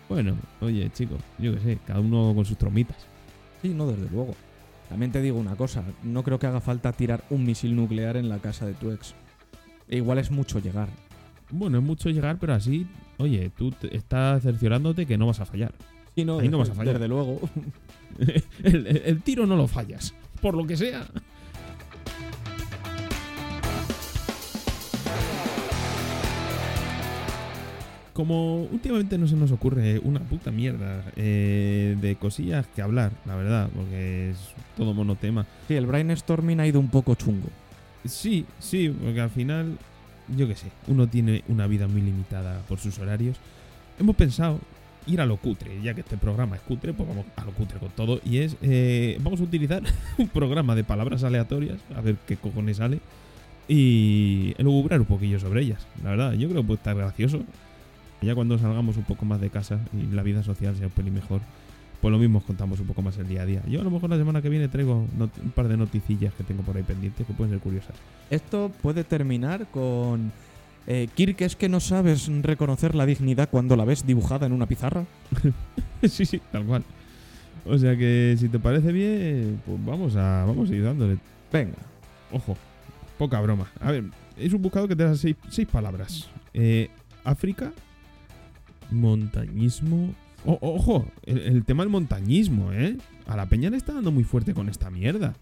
Bueno, 0.09 0.37
oye, 0.61 0.91
chicos, 0.93 1.19
yo 1.39 1.55
qué 1.55 1.61
sé, 1.61 1.79
cada 1.87 2.01
uno 2.01 2.33
con 2.35 2.45
sus 2.45 2.57
tromitas. 2.59 2.97
Sí, 3.63 3.69
no, 3.71 3.87
desde 3.87 4.09
luego. 4.11 4.35
También 4.89 5.11
te 5.11 5.21
digo 5.21 5.39
una 5.39 5.57
cosa, 5.57 5.83
no 6.05 6.23
creo 6.23 6.39
que 6.39 6.47
haga 6.47 6.61
falta 6.61 6.93
tirar 6.93 7.25
un 7.31 7.45
misil 7.45 7.75
nuclear 7.75 8.17
en 8.17 8.29
la 8.29 8.39
casa 8.39 8.67
de 8.67 8.75
tu 8.75 8.91
ex. 8.93 9.15
E 9.89 9.97
igual 9.97 10.19
es 10.19 10.31
mucho 10.31 10.59
llegar. 10.61 10.89
Bueno, 11.51 11.79
es 11.79 11.85
mucho 11.85 12.11
llegar, 12.11 12.39
pero 12.39 12.55
así, 12.55 12.87
oye, 13.19 13.51
tú 13.57 13.71
te- 13.73 13.97
estás 13.97 14.43
cerciorándote 14.43 15.07
que 15.07 15.17
no 15.19 15.27
vas 15.27 15.41
a 15.41 15.47
fallar. 15.47 15.73
Sí, 16.15 16.25
no, 16.25 16.39
Ahí 16.39 16.49
no 16.49 16.59
vas 16.59 16.71
a 16.71 16.75
fallar. 16.75 16.95
Desde 16.95 17.09
luego. 17.09 17.41
el, 18.19 18.87
el- 18.87 19.03
el 19.07 19.23
tiro 19.23 19.47
no 19.47 19.57
lo 19.57 19.67
fallas, 19.69 20.15
por 20.41 20.55
lo 20.57 20.67
que 20.67 20.77
sea. 20.77 21.07
Como 28.17 28.63
últimamente 28.63 29.19
no 29.19 29.29
se 29.29 29.37
nos 29.37 29.53
ocurre 29.53 29.99
una 29.99 30.21
puta 30.21 30.51
mierda 30.51 31.05
eh, 31.17 31.99
de 32.01 32.17
cosillas 32.17 32.67
que 32.75 32.81
hablar, 32.81 33.13
la 33.27 33.37
verdad, 33.37 33.69
porque 33.77 34.31
es 34.31 34.39
todo 34.75 34.95
monotema. 34.95 35.45
Sí, 35.69 35.75
el 35.75 35.85
brainstorming 35.85 36.59
ha 36.61 36.67
ido 36.67 36.81
un 36.81 36.89
poco 36.89 37.15
chungo. 37.15 37.51
Sí, 38.07 38.47
sí, 38.59 38.89
porque 38.89 39.21
al 39.21 39.29
final, 39.29 39.77
yo 40.35 40.49
qué 40.49 40.55
sé, 40.55 40.69
uno 40.87 41.07
tiene 41.09 41.45
una 41.49 41.67
vida 41.67 41.89
muy 41.89 42.01
limitada 42.01 42.63
por 42.71 42.79
sus 42.79 42.99
horarios. 42.99 43.37
Hemos 44.01 44.17
pensado 44.17 44.61
ir 45.07 45.21
a 45.21 45.27
lo 45.27 45.37
cutre, 45.37 45.83
ya 45.83 45.93
que 45.93 46.01
este 46.01 46.17
programa 46.17 46.57
es 46.57 46.63
cutre, 46.63 46.95
pues 46.95 47.07
vamos 47.07 47.27
a 47.37 47.45
lo 47.45 47.53
cutre 47.53 47.79
con 47.79 47.91
todo. 47.91 48.23
Y 48.25 48.39
es, 48.39 48.57
eh, 48.63 49.19
vamos 49.21 49.43
a 49.43 49.45
utilizar 49.45 49.83
un 50.17 50.29
programa 50.29 50.75
de 50.75 50.85
palabras 50.85 51.23
aleatorias, 51.23 51.81
a 51.95 52.01
ver 52.01 52.17
qué 52.27 52.39
cojones 52.39 52.79
sale, 52.79 53.01
y 53.69 54.55
elucubrar 54.57 55.01
un 55.01 55.07
poquillo 55.07 55.39
sobre 55.39 55.61
ellas. 55.61 55.87
La 56.03 56.11
verdad, 56.13 56.33
yo 56.33 56.49
creo 56.49 56.63
que 56.63 56.67
puede 56.67 56.79
estar 56.79 56.97
gracioso. 56.97 57.43
Ya 58.23 58.35
cuando 58.35 58.59
salgamos 58.59 58.97
un 58.97 59.05
poco 59.05 59.25
más 59.25 59.41
de 59.41 59.51
casa 59.51 59.81
y 59.93 60.15
la 60.15 60.23
vida 60.23 60.43
social 60.43 60.75
sea 60.77 60.87
un 60.87 60.93
pelín 60.93 61.15
mejor, 61.15 61.41
pues 62.01 62.13
lo 62.13 62.19
mismo 62.19 62.39
os 62.39 62.45
contamos 62.45 62.81
un 62.81 62.87
poco 62.87 63.03
más 63.03 63.17
el 63.19 63.29
día 63.29 63.43
a 63.43 63.47
día. 63.47 63.63
Yo 63.67 63.81
a 63.81 63.85
lo 63.85 63.91
mejor 63.91 64.11
la 64.11 64.17
semana 64.17 64.43
que 64.43 64.49
viene 64.49 64.69
traigo 64.69 65.07
un 65.19 65.51
par 65.55 65.69
de 65.69 65.77
noticillas 65.77 66.33
que 66.35 66.45
tengo 66.45 66.63
por 66.63 66.77
ahí 66.77 66.83
pendientes 66.83 67.27
que 67.27 67.33
pueden 67.33 67.53
ser 67.53 67.61
curiosas. 67.61 67.95
Esto 68.31 68.71
puede 68.83 69.05
terminar 69.05 69.67
con... 69.67 70.33
Eh, 70.89 71.09
Kirk, 71.15 71.41
¿es 71.41 71.57
que 71.57 71.69
no 71.69 71.81
sabes 71.81 72.29
reconocer 72.43 72.95
la 72.95 73.07
dignidad 73.07 73.49
cuando 73.51 73.75
la 73.75 73.85
ves 73.85 74.07
dibujada 74.07 74.47
en 74.47 74.53
una 74.53 74.67
pizarra? 74.67 75.05
sí, 76.03 76.25
sí, 76.25 76.41
tal 76.53 76.65
cual. 76.65 76.85
O 77.65 77.77
sea 77.77 77.97
que 77.97 78.37
si 78.39 78.49
te 78.49 78.61
parece 78.61 78.93
bien, 78.93 79.61
pues 79.67 79.85
vamos 79.85 80.15
a, 80.15 80.45
vamos 80.45 80.71
a 80.71 80.75
ir 80.75 80.85
dándole. 80.85 81.19
Venga. 81.53 81.79
Ojo, 82.31 82.57
poca 83.19 83.41
broma. 83.41 83.67
A 83.81 83.91
ver, 83.91 84.05
es 84.37 84.53
un 84.53 84.63
buscador 84.63 84.89
que 84.89 84.97
te 84.97 85.03
da 85.03 85.17
seis, 85.17 85.37
seis 85.51 85.67
palabras. 85.67 86.29
Eh, 86.55 86.89
África, 87.25 87.73
montañismo. 88.91 90.15
O- 90.45 90.59
ojo, 90.61 91.07
el, 91.25 91.39
el 91.39 91.65
tema 91.65 91.83
del 91.83 91.91
montañismo, 91.91 92.73
¿eh? 92.73 92.97
A 93.27 93.37
la 93.37 93.47
peña 93.47 93.71
le 93.71 93.77
está 93.77 93.93
dando 93.95 94.13
muy 94.13 94.25
fuerte 94.25 94.55
con 94.55 94.69
esta 94.69 94.91
mierda. 94.91 95.35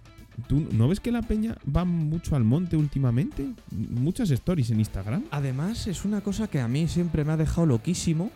¿Tú 0.48 0.66
no 0.72 0.88
ves 0.88 0.98
que 0.98 1.12
la 1.12 1.22
peña 1.22 1.56
va 1.74 1.84
mucho 1.84 2.34
al 2.34 2.42
monte 2.44 2.76
últimamente? 2.76 3.46
Muchas 3.70 4.30
stories 4.30 4.70
en 4.70 4.80
Instagram. 4.80 5.22
Además, 5.30 5.86
es 5.86 6.04
una 6.04 6.22
cosa 6.22 6.48
que 6.48 6.58
a 6.60 6.66
mí 6.66 6.88
siempre 6.88 7.24
me 7.24 7.32
ha 7.32 7.36
dejado 7.36 7.66
loquísimo. 7.66 8.30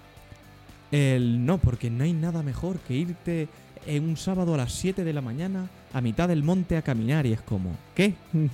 El 0.93 1.45
no, 1.45 1.59
porque 1.59 1.91
no 1.91 2.05
hay 2.05 2.13
nada 2.13 2.43
mejor 2.43 2.79
que 2.81 2.97
irte 2.97 3.49
en 3.87 4.05
un 4.05 4.17
sábado 4.17 4.55
a 4.55 4.59
las 4.59 4.73
7 4.75 5.05
de 5.05 5.13
la 5.13 5.21
mañana 5.21 5.69
a 5.93 6.01
mitad 6.01 6.29
del 6.29 6.43
monte 6.45 6.77
a 6.77 6.83
caminar 6.83 7.27
y 7.27 7.33
es 7.33 7.41
como, 7.41 7.71
¿qué? 7.95 8.15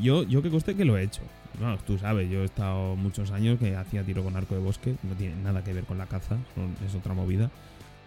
Yo, 0.00 0.22
yo 0.22 0.40
que 0.40 0.50
coste 0.50 0.74
que 0.74 0.84
lo 0.84 0.96
he 0.96 1.02
hecho. 1.02 1.20
No, 1.60 1.76
tú 1.78 1.98
sabes, 1.98 2.30
yo 2.30 2.42
he 2.42 2.44
estado 2.44 2.96
muchos 2.96 3.30
años 3.30 3.58
que 3.58 3.74
hacía 3.76 4.02
tiro 4.04 4.22
con 4.22 4.36
arco 4.36 4.54
de 4.54 4.60
bosque, 4.60 4.94
no 5.02 5.14
tiene 5.14 5.34
nada 5.42 5.64
que 5.64 5.72
ver 5.72 5.84
con 5.84 5.98
la 5.98 6.06
caza, 6.06 6.36
son- 6.54 6.74
es 6.86 6.94
otra 6.94 7.14
movida. 7.14 7.50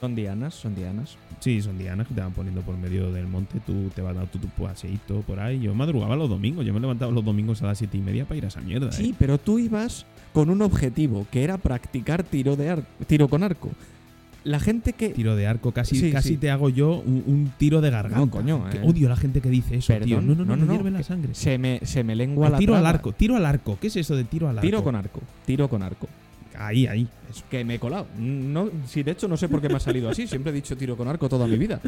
Son 0.01 0.15
dianas, 0.15 0.53
son 0.53 0.75
dianas. 0.75 1.15
Sí, 1.39 1.61
son 1.61 1.77
dianas 1.77 2.07
que 2.07 2.13
te 2.13 2.19
van 2.19 2.33
poniendo 2.33 2.61
por 2.61 2.75
medio 2.77 3.09
del 3.13 3.25
monte, 3.25 3.61
tú 3.65 3.89
te 3.95 4.01
vas 4.01 4.13
dando 4.13 4.29
tu, 4.29 4.37
tu 4.37 4.47
paseíto 4.49 5.21
por 5.21 5.39
ahí. 5.39 5.61
Yo 5.61 5.73
madrugaba 5.73 6.15
los 6.17 6.29
domingos, 6.29 6.65
yo 6.65 6.73
me 6.73 6.79
levantaba 6.81 7.09
los 7.11 7.23
domingos 7.23 7.61
a 7.61 7.67
las 7.67 7.77
siete 7.77 7.97
y 7.97 8.01
media 8.01 8.25
para 8.25 8.37
ir 8.37 8.43
a 8.45 8.47
esa 8.49 8.59
mierda. 8.59 8.91
Sí, 8.91 9.11
¿eh? 9.11 9.15
pero 9.17 9.37
tú 9.37 9.59
ibas 9.59 10.05
con 10.33 10.49
un 10.49 10.61
objetivo, 10.61 11.25
que 11.31 11.43
era 11.45 11.57
practicar 11.57 12.23
tiro, 12.23 12.57
de 12.57 12.69
ar- 12.71 12.83
tiro 13.07 13.29
con 13.29 13.43
arco. 13.43 13.69
La 14.45 14.59
gente 14.59 14.91
que... 14.93 15.09
Tiro 15.09 15.35
de 15.37 15.47
arco, 15.47 15.71
casi, 15.71 15.95
Sí, 15.95 16.11
casi 16.11 16.29
sí. 16.29 16.37
te 16.37 16.51
hago 16.51 16.67
yo 16.69 16.95
un, 17.05 17.23
un 17.25 17.53
tiro 17.57 17.79
de 17.79 17.89
garganta. 17.89 18.19
No, 18.19 18.29
coño, 18.29 18.69
Que 18.69 18.77
eh. 18.77 18.81
Odio 18.83 19.07
a 19.07 19.11
la 19.11 19.15
gente 19.15 19.39
que 19.39 19.49
dice 19.49 19.77
eso, 19.77 19.93
tío. 19.99 20.19
No, 20.21 20.35
no, 20.35 20.43
no, 20.43 20.55
no, 20.55 20.57
me 20.57 20.65
no, 20.65 20.73
hierve 20.73 20.89
no, 20.91 20.97
la 20.97 20.97
que 20.99 21.03
sangre. 21.05 21.33
Se 21.33 21.57
me, 21.57 21.79
se 21.83 22.03
me 22.03 22.13
lengua 22.15 22.47
El 22.47 22.51
la 22.53 22.57
tiro 22.59 22.75
al 22.75 22.85
arco, 22.85 23.13
tiro 23.13 23.37
al 23.37 23.45
arco. 23.45 23.77
¿Qué 23.79 23.87
es 23.87 23.95
eso 23.95 24.15
de 24.17 24.25
tiro 24.25 24.49
al 24.49 24.57
arco? 24.57 24.67
Tiro 24.67 24.83
con 24.83 24.95
arco, 24.95 25.21
tiro 25.45 25.69
con 25.69 25.81
arco. 25.81 26.09
Ahí, 26.57 26.85
ahí. 26.87 27.07
Eso. 27.31 27.43
Que 27.49 27.63
me 27.63 27.75
he 27.75 27.79
colado. 27.79 28.05
No, 28.19 28.69
si 28.85 29.01
de 29.01 29.11
hecho 29.11 29.27
no 29.29 29.37
sé 29.37 29.47
por 29.47 29.61
qué 29.61 29.69
me 29.69 29.75
ha 29.75 29.79
salido 29.79 30.09
así. 30.09 30.27
Siempre 30.27 30.51
he 30.51 30.55
dicho 30.55 30.75
tiro 30.75 30.97
con 30.97 31.07
arco 31.07 31.29
toda 31.29 31.47
mi 31.47 31.57
vida. 31.57 31.79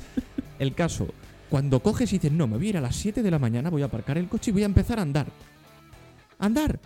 El 0.57 0.74
caso, 0.74 1.07
cuando 1.50 1.81
coges 1.81 2.12
y 2.13 2.17
dices, 2.19 2.31
no, 2.31 2.47
me 2.47 2.55
voy 2.57 2.67
a 2.67 2.69
ir 2.69 2.77
a 2.77 2.81
las 2.81 2.95
7 2.95 3.21
de 3.21 3.31
la 3.31 3.38
mañana, 3.38 3.69
voy 3.69 3.81
a 3.81 3.85
aparcar 3.85 4.17
el 4.17 4.27
coche 4.29 4.51
y 4.51 4.53
voy 4.53 4.63
a 4.63 4.67
empezar 4.67 4.97
a 4.97 5.01
andar. 5.01 5.27
Andar. 6.39 6.79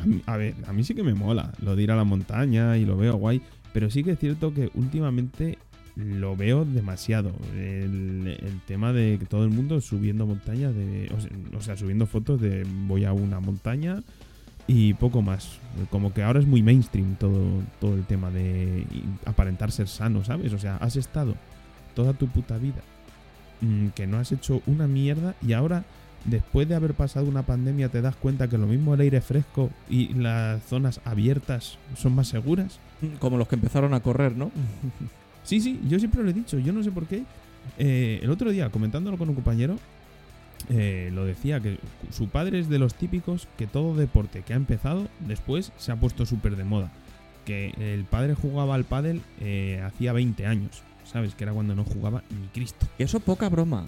A, 0.00 0.06
mí- 0.06 0.22
a 0.26 0.36
ver, 0.36 0.54
a 0.66 0.72
mí 0.72 0.84
sí 0.84 0.94
que 0.94 1.02
me 1.02 1.12
mola 1.14 1.52
lo 1.60 1.74
de 1.74 1.82
ir 1.82 1.90
a 1.90 1.96
la 1.96 2.04
montaña 2.04 2.76
y 2.76 2.84
lo 2.84 2.96
veo 2.96 3.16
guay, 3.16 3.42
pero 3.72 3.90
sí 3.90 4.04
que 4.04 4.12
es 4.12 4.18
cierto 4.18 4.52
que 4.54 4.70
últimamente 4.74 5.58
lo 5.96 6.36
veo 6.36 6.64
demasiado. 6.64 7.32
El, 7.56 8.38
tema 8.66 8.92
de 8.92 9.18
que 9.18 9.26
todo 9.26 9.44
el 9.44 9.50
mundo 9.50 9.80
subiendo 9.80 10.26
montañas, 10.26 10.74
de, 10.74 11.10
o, 11.16 11.20
sea, 11.20 11.30
o 11.56 11.60
sea, 11.60 11.76
subiendo 11.76 12.06
fotos 12.06 12.40
de 12.40 12.64
voy 12.86 13.04
a 13.04 13.12
una 13.12 13.40
montaña 13.40 14.02
y 14.68 14.94
poco 14.94 15.22
más. 15.22 15.58
Como 15.90 16.12
que 16.12 16.22
ahora 16.22 16.38
es 16.38 16.46
muy 16.46 16.62
mainstream 16.62 17.16
todo, 17.16 17.62
todo 17.80 17.94
el 17.94 18.04
tema 18.04 18.30
de 18.30 18.86
aparentar 19.24 19.72
ser 19.72 19.88
sano, 19.88 20.24
¿sabes? 20.24 20.52
O 20.52 20.58
sea, 20.58 20.76
has 20.76 20.96
estado 20.96 21.34
toda 21.94 22.12
tu 22.12 22.28
puta 22.28 22.58
vida 22.58 22.82
mm, 23.62 23.88
que 23.88 24.06
no 24.06 24.18
has 24.18 24.30
hecho 24.30 24.62
una 24.66 24.86
mierda 24.86 25.34
y 25.44 25.54
ahora 25.54 25.84
después 26.26 26.68
de 26.68 26.74
haber 26.74 26.94
pasado 26.94 27.26
una 27.26 27.42
pandemia 27.42 27.88
te 27.88 28.02
das 28.02 28.14
cuenta 28.14 28.48
que 28.48 28.58
lo 28.58 28.66
mismo 28.66 28.94
el 28.94 29.00
aire 29.00 29.20
fresco 29.20 29.70
y 29.88 30.12
las 30.14 30.62
zonas 30.64 31.00
abiertas 31.04 31.78
son 31.96 32.14
más 32.14 32.28
seguras. 32.28 32.78
Como 33.18 33.36
los 33.36 33.48
que 33.48 33.54
empezaron 33.54 33.94
a 33.94 34.00
correr, 34.00 34.36
¿no? 34.36 34.50
Sí, 35.44 35.62
sí, 35.62 35.80
yo 35.88 35.98
siempre 35.98 36.22
lo 36.22 36.28
he 36.28 36.34
dicho, 36.34 36.58
yo 36.58 36.74
no 36.74 36.82
sé 36.82 36.90
por 36.90 37.06
qué. 37.06 37.22
Eh, 37.78 38.20
el 38.22 38.28
otro 38.30 38.50
día, 38.50 38.68
comentándolo 38.68 39.16
con 39.16 39.30
un 39.30 39.34
compañero, 39.34 39.78
eh, 40.68 41.10
lo 41.14 41.24
decía, 41.24 41.58
que 41.58 41.78
su 42.10 42.28
padre 42.28 42.58
es 42.58 42.68
de 42.68 42.78
los 42.78 42.94
típicos 42.94 43.48
que 43.56 43.66
todo 43.66 43.94
deporte 43.96 44.42
que 44.42 44.52
ha 44.52 44.56
empezado 44.56 45.08
después 45.20 45.72
se 45.78 45.90
ha 45.90 45.96
puesto 45.96 46.26
súper 46.26 46.56
de 46.56 46.64
moda. 46.64 46.92
Que 47.46 47.72
el 47.78 48.04
padre 48.04 48.34
jugaba 48.34 48.74
al 48.74 48.84
pádel 48.84 49.22
eh, 49.40 49.82
hacía 49.86 50.12
20 50.12 50.44
años, 50.44 50.82
¿sabes? 51.04 51.34
Que 51.34 51.44
era 51.44 51.54
cuando 51.54 51.74
no 51.74 51.84
jugaba 51.84 52.22
ni 52.28 52.48
Cristo. 52.48 52.86
Y 52.98 53.04
eso 53.04 53.18
poca 53.20 53.48
broma. 53.48 53.86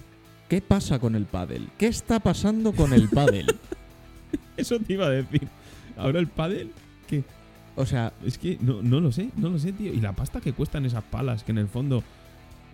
¿Qué 0.48 0.62
pasa 0.62 0.98
con 0.98 1.14
el 1.14 1.26
pádel? 1.26 1.68
¿Qué 1.76 1.88
está 1.88 2.20
pasando 2.20 2.72
con 2.72 2.94
el 2.94 3.10
pádel? 3.10 3.46
Eso 4.56 4.80
te 4.80 4.94
iba 4.94 5.06
a 5.06 5.10
decir. 5.10 5.46
Ahora 5.96 6.18
el 6.18 6.26
pádel, 6.26 6.72
¿qué? 7.06 7.22
O 7.80 7.86
sea, 7.86 8.12
Es 8.24 8.38
que 8.38 8.58
no, 8.60 8.82
no 8.82 9.00
lo 9.00 9.10
sé, 9.10 9.30
no 9.36 9.48
lo 9.48 9.58
sé, 9.58 9.72
tío. 9.72 9.92
Y 9.92 10.00
la 10.00 10.12
pasta 10.12 10.40
que 10.40 10.52
cuestan 10.52 10.84
esas 10.84 11.02
palas, 11.04 11.44
que 11.44 11.52
en 11.52 11.58
el 11.58 11.68
fondo 11.68 12.02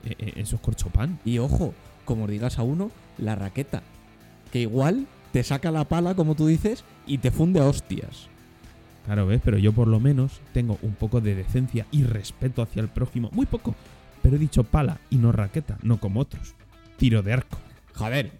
eh, 0.05 0.15
eh, 0.19 0.33
eso 0.37 0.57
es 0.57 0.63
corchopán. 0.63 1.19
y 1.25 1.39
ojo, 1.39 1.75
como 2.05 2.27
digas 2.27 2.59
a 2.59 2.63
uno, 2.63 2.91
la 3.19 3.35
raqueta. 3.35 3.83
Que 4.53 4.61
igual 4.61 5.07
te 5.33 5.43
saca 5.43 5.71
la 5.71 5.85
pala, 5.85 6.15
como 6.15 6.35
tú 6.35 6.47
dices, 6.47 6.85
y 7.07 7.19
te 7.19 7.31
funde 7.31 7.61
a 7.61 7.65
hostias. 7.65 8.29
Claro, 9.05 9.27
¿ves? 9.27 9.41
Pero 9.45 9.59
yo 9.59 9.73
por 9.73 9.87
lo 9.87 10.01
menos 10.01 10.41
tengo 10.53 10.79
un 10.83 10.95
poco 10.95 11.21
de 11.21 11.35
decencia 11.35 11.87
y 11.93 12.03
respeto 12.03 12.63
hacia 12.63 12.83
el 12.83 12.89
prójimo. 12.89 13.31
Muy 13.33 13.47
poco. 13.47 13.75
Pero 14.23 14.37
he 14.37 14.39
dicho 14.39 14.65
pala 14.65 14.99
y 15.11 15.17
no 15.17 15.31
raqueta, 15.31 15.79
no 15.83 15.99
como 16.01 16.21
otros. 16.21 16.55
Tiro 16.97 17.23
de 17.23 17.33
arco. 17.33 17.59
Joder. 17.95 18.33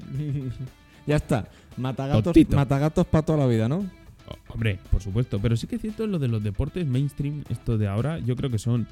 ya 1.07 1.17
está. 1.17 1.49
Matagatos, 1.77 2.35
matagatos 2.51 3.07
para 3.07 3.25
toda 3.25 3.39
la 3.39 3.47
vida, 3.47 3.69
¿no? 3.69 3.85
Hombre, 4.57 4.79
por 4.91 5.03
supuesto. 5.03 5.39
Pero 5.39 5.55
sí 5.55 5.67
que 5.67 5.77
es 5.77 5.83
cierto 5.83 6.07
lo 6.07 6.19
de 6.19 6.29
los 6.29 6.43
deportes 6.43 6.87
mainstream, 6.87 7.45
esto 7.51 7.77
de 7.77 7.89
ahora, 7.89 8.21
yo 8.21 8.37
creo 8.37 8.51
que 8.51 8.59
son 8.59 8.87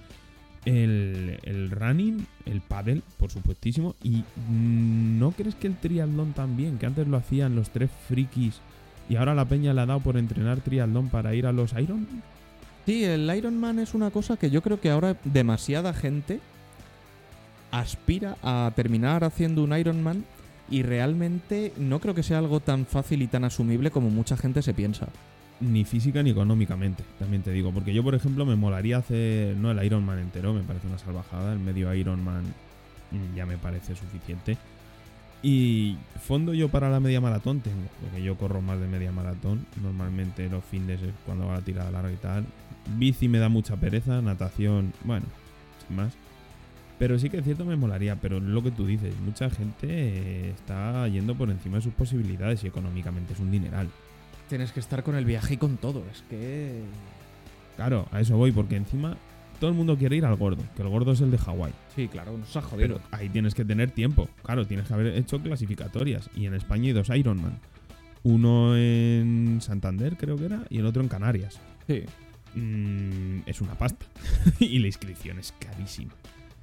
el, 0.67 1.39
el 1.43 1.71
running, 1.71 2.27
el 2.45 2.61
paddle, 2.61 3.01
por 3.17 3.31
supuestísimo. 3.31 3.97
Y 4.03 4.25
mm, 4.51 5.19
¿no 5.19 5.31
crees 5.31 5.55
que 5.55 5.69
el 5.69 5.77
triatlón 5.77 6.35
también? 6.35 6.77
Que 6.77 6.85
antes 6.85 7.09
lo 7.09 7.17
hacían 7.17 7.57
los 7.57 7.71
tres 7.71 7.89
frikis 8.09 8.61
y 9.09 9.17
ahora 9.17 9.35
la 9.35 9.47
peña 9.47 9.73
le 9.73 9.81
ha 9.81 9.87
dado 9.87 10.01
por 10.01 10.19
entrenar 10.19 10.61
triatlón 10.61 11.09
para 11.09 11.35
ir 11.35 11.47
a 11.47 11.53
los 11.53 11.73
Iron. 11.73 12.07
Sí, 12.85 13.03
el 13.03 13.35
Ironman 13.35 13.79
es 13.79 13.95
una 13.95 14.11
cosa 14.11 14.37
que 14.37 14.51
yo 14.51 14.61
creo 14.61 14.79
que 14.79 14.91
ahora 14.91 15.17
demasiada 15.25 15.95
gente 15.95 16.41
aspira 17.71 18.37
a 18.43 18.71
terminar 18.77 19.25
haciendo 19.25 19.65
un 19.65 19.75
Ironman 19.75 20.27
y 20.71 20.83
realmente 20.83 21.73
no 21.79 22.01
creo 22.01 22.15
que 22.15 22.23
sea 22.23 22.37
algo 22.37 22.61
tan 22.61 22.85
fácil 22.85 23.23
y 23.23 23.29
tan 23.29 23.45
asumible 23.45 23.91
como 23.91 24.11
mucha 24.11 24.37
gente 24.37 24.61
se 24.61 24.75
piensa. 24.75 25.09
Ni 25.61 25.85
física 25.85 26.23
ni 26.23 26.31
económicamente, 26.31 27.05
también 27.19 27.43
te 27.43 27.53
digo. 27.53 27.73
Porque 27.73 27.95
yo, 27.95 28.03
por 28.03 28.15
ejemplo, 28.15 28.45
me 28.45 28.57
molaría 28.57 28.99
hacer, 28.99 29.57
no 29.57 29.71
el 29.71 29.83
Ironman 29.85 30.19
entero, 30.19 30.53
me 30.53 30.63
parece 30.63 30.87
una 30.87 30.99
salvajada. 30.99 31.53
El 31.53 31.61
medio 31.61 31.93
Ironman 31.95 32.43
mm, 32.45 33.37
ya 33.37 33.47
me 33.47 33.57
parece 33.57 33.95
suficiente. 33.95 34.59
Y 35.43 35.99
fondo 36.27 36.55
yo 36.55 36.71
para 36.71 36.89
la 36.89 37.01
media 37.01 37.21
maratón 37.21 37.61
tengo, 37.61 37.87
porque 38.01 38.23
yo 38.23 38.37
corro 38.39 38.63
más 38.63 38.81
de 38.81 38.89
media 38.89 39.13
maratón. 39.13 39.67
Normalmente 39.83 40.49
los 40.49 40.65
fines 40.65 41.03
es 41.03 41.13
cuando 41.27 41.47
va 41.47 41.57
la 41.57 41.61
tirada 41.61 41.91
larga 41.91 42.11
y 42.11 42.17
tal. 42.17 42.47
Bici 42.97 43.29
me 43.29 43.39
da 43.39 43.51
mucha 43.51 43.77
pereza, 43.77 44.23
natación, 44.23 44.93
bueno, 45.05 45.27
sin 45.87 45.97
más. 45.97 46.15
Pero 46.99 47.19
sí 47.19 47.29
que 47.29 47.39
es 47.39 47.45
cierto, 47.45 47.67
me 47.67 47.77
molaría. 47.77 48.17
Pero 48.17 48.41
lo 48.41 48.63
que 48.63 48.71
tú 48.71 48.87
dices, 48.87 49.15
mucha 49.21 49.51
gente 49.51 50.51
está 50.51 51.07
yendo 51.09 51.35
por 51.35 51.51
encima 51.51 51.77
de 51.77 51.83
sus 51.83 51.93
posibilidades 51.93 52.65
y 52.65 52.69
económicamente 52.69 53.35
es 53.35 53.41
un 53.41 53.51
dineral. 53.51 53.89
Tienes 54.49 54.73
que 54.73 54.81
estar 54.81 55.03
con 55.03 55.15
el 55.15 55.25
viaje 55.25 55.55
y 55.55 55.57
con 55.57 55.77
todo, 55.77 56.05
es 56.13 56.23
que... 56.29 56.83
Claro, 57.77 58.07
a 58.13 58.21
eso 58.21 58.37
voy, 58.37 58.53
porque 58.53 58.77
encima 58.77 59.17
todo 59.59 59.71
el 59.71 59.77
mundo 59.77 59.97
quiere 59.97 60.17
ir 60.17 60.25
al 60.25 60.37
gordo, 60.37 60.63
que 60.77 60.83
el 60.83 60.89
gordo 60.89 61.13
es 61.13 61.21
el 61.21 61.31
de 61.31 61.39
Hawái. 61.39 61.73
Sí, 61.95 62.09
claro, 62.09 62.37
nos 62.37 62.57
ha 62.57 62.63
jodido. 62.63 62.97
Pero 62.97 63.09
ahí 63.11 63.29
tienes 63.29 63.55
que 63.55 63.65
tener 63.65 63.91
tiempo. 63.91 64.29
Claro, 64.43 64.67
tienes 64.67 64.89
que 64.89 64.95
haber 64.95 65.07
hecho 65.17 65.41
clasificatorias. 65.41 66.29
Y 66.37 66.47
en 66.47 66.55
España 66.55 66.85
hay 66.85 66.93
dos 66.93 67.09
Ironman. 67.09 67.59
Uno 68.23 68.77
en 68.77 69.61
Santander, 69.61 70.17
creo 70.17 70.37
que 70.37 70.47
era, 70.47 70.65
y 70.71 70.79
el 70.79 70.87
otro 70.87 71.03
en 71.03 71.09
Canarias. 71.09 71.61
Sí. 71.87 72.05
Mm, 72.55 73.41
es 73.47 73.61
una 73.61 73.75
pasta. 73.77 74.07
y 74.59 74.79
la 74.79 74.87
inscripción 74.87 75.39
es 75.39 75.53
carísima. 75.59 76.13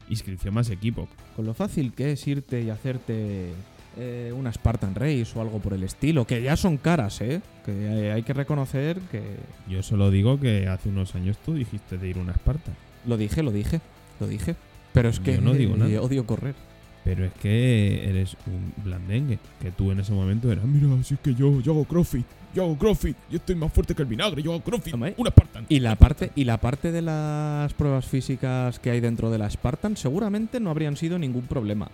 Inscripción 0.09 0.53
más 0.53 0.69
equipo. 0.69 1.07
Con 1.35 1.45
lo 1.45 1.53
fácil 1.53 1.93
que 1.93 2.11
es 2.11 2.27
irte 2.27 2.61
y 2.61 2.69
hacerte 2.69 3.53
eh, 3.97 4.33
una 4.35 4.51
Spartan 4.53 4.95
Race 4.95 5.27
o 5.35 5.41
algo 5.41 5.59
por 5.59 5.73
el 5.73 5.83
estilo, 5.83 6.25
que 6.25 6.41
ya 6.41 6.55
son 6.55 6.77
caras, 6.77 7.19
¿eh? 7.21 7.41
Que 7.65 8.11
hay 8.11 8.23
que 8.23 8.33
reconocer 8.33 8.99
que... 9.11 9.21
Yo 9.69 9.83
solo 9.83 10.11
digo 10.11 10.39
que 10.39 10.67
hace 10.67 10.89
unos 10.89 11.13
años 11.15 11.37
tú 11.45 11.53
dijiste 11.53 11.97
de 11.97 12.07
ir 12.07 12.17
a 12.17 12.21
una 12.21 12.31
Esparta. 12.31 12.71
Lo 13.05 13.17
dije, 13.17 13.43
lo 13.43 13.51
dije, 13.51 13.81
lo 14.19 14.27
dije. 14.27 14.55
Pero 14.93 15.09
es 15.09 15.19
que 15.19 15.35
Yo 15.35 15.41
no 15.41 15.53
digo 15.53 15.75
eh, 15.75 15.77
nada. 15.77 16.01
odio 16.01 16.25
correr. 16.25 16.55
Pero 17.03 17.25
es 17.25 17.33
que 17.33 18.07
eres 18.07 18.37
un 18.45 18.73
blandengue. 18.83 19.39
Que 19.59 19.71
tú 19.71 19.91
en 19.91 19.99
ese 19.99 20.13
momento 20.13 20.51
eras, 20.51 20.65
mira, 20.65 21.03
si 21.03 21.15
es 21.15 21.19
que 21.19 21.33
yo, 21.33 21.59
yo 21.61 21.71
hago 21.71 21.85
crossfit. 21.85 22.25
Yo 22.53 22.63
hago 22.63 22.77
crossfit. 22.77 23.15
Yo 23.29 23.37
estoy 23.37 23.55
más 23.55 23.73
fuerte 23.73 23.95
que 23.95 24.01
el 24.03 24.07
vinagre. 24.07 24.43
Yo 24.43 24.51
hago 24.51 24.61
crossfit. 24.63 24.93
Una 24.93 25.31
Spartan. 25.31 25.65
Y 25.69 25.79
la 25.79 25.95
parte 25.95 26.31
y 26.35 26.43
la 26.43 26.57
parte 26.59 26.91
de 26.91 27.01
las 27.01 27.73
pruebas 27.73 28.05
físicas 28.05 28.79
que 28.79 28.91
hay 28.91 28.99
dentro 28.99 29.31
de 29.31 29.37
la 29.37 29.49
Spartan 29.49 29.97
seguramente 29.97 30.59
no 30.59 30.69
habrían 30.69 30.95
sido 30.95 31.17
ningún 31.17 31.43
problema. 31.43 31.89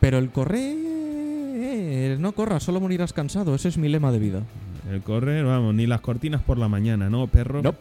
Pero 0.00 0.18
el 0.18 0.30
correr 0.30 0.76
no 2.18 2.32
corras, 2.32 2.62
solo 2.62 2.80
morirás 2.80 3.12
cansado, 3.12 3.54
ese 3.54 3.68
es 3.68 3.78
mi 3.78 3.88
lema 3.88 4.12
de 4.12 4.18
vida. 4.18 4.42
El 4.90 5.02
correr, 5.02 5.44
vamos, 5.44 5.74
ni 5.74 5.86
las 5.86 6.00
cortinas 6.00 6.42
por 6.42 6.58
la 6.58 6.68
mañana, 6.68 7.10
¿no, 7.10 7.26
perro? 7.26 7.62
No. 7.62 7.74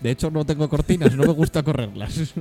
De 0.00 0.10
hecho 0.10 0.30
no 0.30 0.44
tengo 0.44 0.68
cortinas, 0.68 1.14
no 1.16 1.24
me 1.24 1.32
gusta 1.32 1.62
correrlas. 1.62 2.34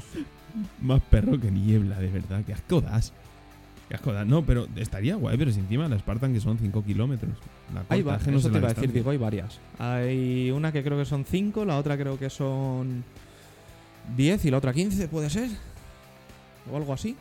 Más 0.82 1.00
perro 1.02 1.38
que 1.38 1.50
niebla, 1.50 1.98
de 1.98 2.08
verdad. 2.08 2.42
Qué 2.44 2.52
asco 2.52 2.80
das. 2.80 3.12
Qué 3.88 3.94
asco 3.94 4.12
das. 4.12 4.26
No, 4.26 4.44
pero 4.44 4.66
estaría 4.76 5.14
guay, 5.14 5.36
pero 5.38 5.52
si 5.52 5.60
encima 5.60 5.88
la 5.88 5.98
Spartan 5.98 6.32
que 6.32 6.40
son 6.40 6.58
5 6.58 6.84
kilómetros. 6.84 7.32
La 7.72 7.82
corta, 7.82 8.02
va, 8.02 8.32
no 8.32 8.40
te 8.40 8.48
iba 8.58 8.68
a 8.68 8.74
decir, 8.74 8.92
digo, 8.92 9.10
hay 9.10 9.16
varias. 9.16 9.60
Hay 9.78 10.50
una 10.50 10.72
que 10.72 10.82
creo 10.82 10.98
que 10.98 11.04
son 11.04 11.24
5, 11.24 11.64
la 11.64 11.78
otra 11.78 11.96
creo 11.96 12.18
que 12.18 12.30
son 12.30 13.04
10 14.16 14.44
y 14.46 14.50
la 14.50 14.58
otra 14.58 14.72
15, 14.72 15.08
¿puede 15.08 15.30
ser? 15.30 15.50
O 16.70 16.76
algo 16.76 16.92
así. 16.92 17.16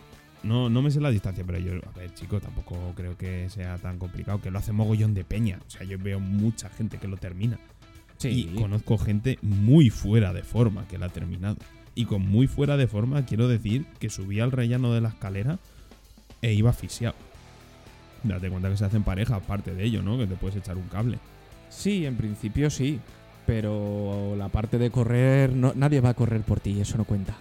No, 0.48 0.70
no 0.70 0.82
me 0.82 0.90
sé 0.92 1.02
la 1.02 1.12
distancia, 1.12 1.44
pero 1.46 1.60
yo, 1.60 1.74
a 1.74 2.00
ver, 2.00 2.14
chico, 2.14 2.40
tampoco 2.40 2.94
creo 2.96 3.18
que 3.18 3.50
sea 3.50 3.78
tan 3.78 4.00
complicado. 4.00 4.42
Que 4.42 4.50
lo 4.50 4.60
hace 4.60 4.72
mogollón 4.72 5.14
de 5.14 5.24
peña. 5.24 5.60
O 5.68 5.70
sea, 5.70 5.84
yo 5.84 5.98
veo 6.00 6.20
mucha 6.20 6.70
gente 6.70 6.98
que 6.98 7.08
lo 7.08 7.18
termina. 7.18 7.60
Sí. 8.18 8.50
Y 8.50 8.60
conozco 8.60 8.98
gente 8.98 9.38
muy 9.42 9.90
fuera 9.90 10.34
de 10.34 10.44
forma 10.44 10.88
que 10.88 10.98
la 10.98 11.08
ha 11.08 11.10
terminado. 11.10 11.58
y 11.94 12.06
con 12.06 12.22
muy 12.22 12.46
fuera 12.46 12.78
de 12.78 12.88
forma, 12.88 13.26
quiero 13.26 13.48
decir 13.48 13.86
que 14.00 14.12
subía 14.12 14.44
al 14.44 14.52
rellano 14.52 14.94
de 14.94 15.02
la 15.02 15.10
escalera 15.10 15.58
e 16.44 16.54
iba 16.54 16.70
asfixiado. 16.70 17.16
Date 18.24 18.50
cuenta 18.52 18.70
que 18.70 18.78
se 18.78 18.86
hacen 18.86 19.02
pareja, 19.04 19.36
aparte 19.36 19.74
de 19.74 19.84
ello, 19.84 20.04
¿no? 20.04 20.16
Que 20.18 20.28
te 20.28 20.36
puedes 20.36 20.56
echar 20.58 20.78
un 20.78 20.88
cable. 20.90 21.18
Sí, 21.70 22.06
en 22.06 22.16
principio 22.16 22.70
sí. 22.70 23.00
Pero 23.48 24.36
la 24.38 24.50
parte 24.50 24.78
de 24.78 24.92
correr, 24.92 25.54
no, 25.54 25.74
nadie 25.76 26.00
va 26.00 26.10
a 26.10 26.14
correr 26.14 26.42
por 26.42 26.60
ti, 26.60 26.80
eso 26.80 26.98
no 26.98 27.06
cuenta. 27.06 27.36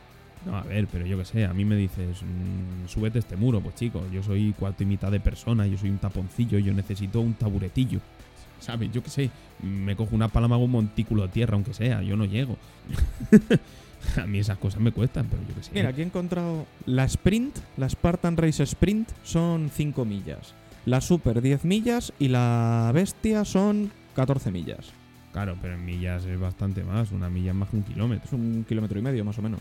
No, 0.47 0.57
a 0.57 0.63
ver, 0.63 0.87
pero 0.87 1.05
yo 1.05 1.19
qué 1.19 1.25
sé, 1.25 1.45
a 1.45 1.53
mí 1.53 1.65
me 1.65 1.75
dices, 1.77 2.23
mm, 2.23 2.87
súbete 2.89 3.19
este 3.19 3.37
muro, 3.37 3.61
pues 3.61 3.75
chico, 3.75 4.03
yo 4.13 4.23
soy 4.23 4.53
cuarto 4.53 4.85
y 4.85 4.87
mitad 4.87 5.11
de 5.11 5.19
persona, 5.19 5.67
yo 5.67 5.77
soy 5.77 5.91
un 5.91 5.99
taponcillo, 5.99 6.59
yo 6.59 6.73
necesito 6.73 7.21
un 7.21 7.35
taburetillo. 7.35 8.01
¿Sabes? 8.61 8.91
Yo 8.93 9.03
qué 9.03 9.11
sé, 9.11 9.31
me 9.61 9.97
cojo 9.97 10.15
una 10.15 10.29
palma, 10.29 10.55
hago 10.55 10.65
un 10.65 10.71
montículo 10.71 11.23
de 11.23 11.29
tierra, 11.29 11.55
aunque 11.55 11.75
sea, 11.75 12.01
yo 12.03 12.17
no 12.17 12.25
llego. 12.25 12.57
a 14.17 14.27
mí 14.27 14.39
esas 14.39 14.57
cosas 14.59 14.81
me 14.81 14.93
cuestan, 14.93 15.27
pero 15.27 15.43
yo 15.49 15.55
qué 15.55 15.63
sé. 15.65 15.71
Mira, 15.75 15.91
aquí 15.91 16.01
he 16.01 16.05
encontrado 16.05 16.65
la 16.87 17.05
sprint, 17.05 17.59
la 17.77 17.89
Spartan 17.89 18.37
Race 18.37 18.63
Sprint 18.63 19.11
son 19.25 19.69
5 19.75 20.05
millas. 20.05 20.55
La 20.87 21.01
Super 21.01 21.43
10 21.43 21.65
millas 21.65 22.13
y 22.21 22.29
la 22.29 22.93
Bestia 22.95 23.45
son 23.45 23.91
14 24.15 24.53
millas. 24.53 24.93
Claro, 25.33 25.59
pero 25.61 25.75
en 25.75 25.85
millas 25.85 26.25
es 26.25 26.39
bastante 26.39 26.85
más, 26.85 27.11
una 27.11 27.29
milla 27.29 27.51
es 27.51 27.57
más 27.57 27.69
que 27.69 27.77
un 27.77 27.83
kilómetro. 27.83 28.25
Es 28.25 28.33
un 28.33 28.65
kilómetro 28.67 28.99
y 28.99 29.03
medio 29.03 29.25
más 29.25 29.39
o 29.39 29.43
menos. 29.43 29.61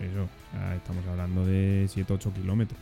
Eso, 0.00 0.28
sea, 0.52 0.74
estamos 0.74 1.06
hablando 1.06 1.44
de 1.46 1.86
7-8 1.86 2.32
kilómetros, 2.32 2.80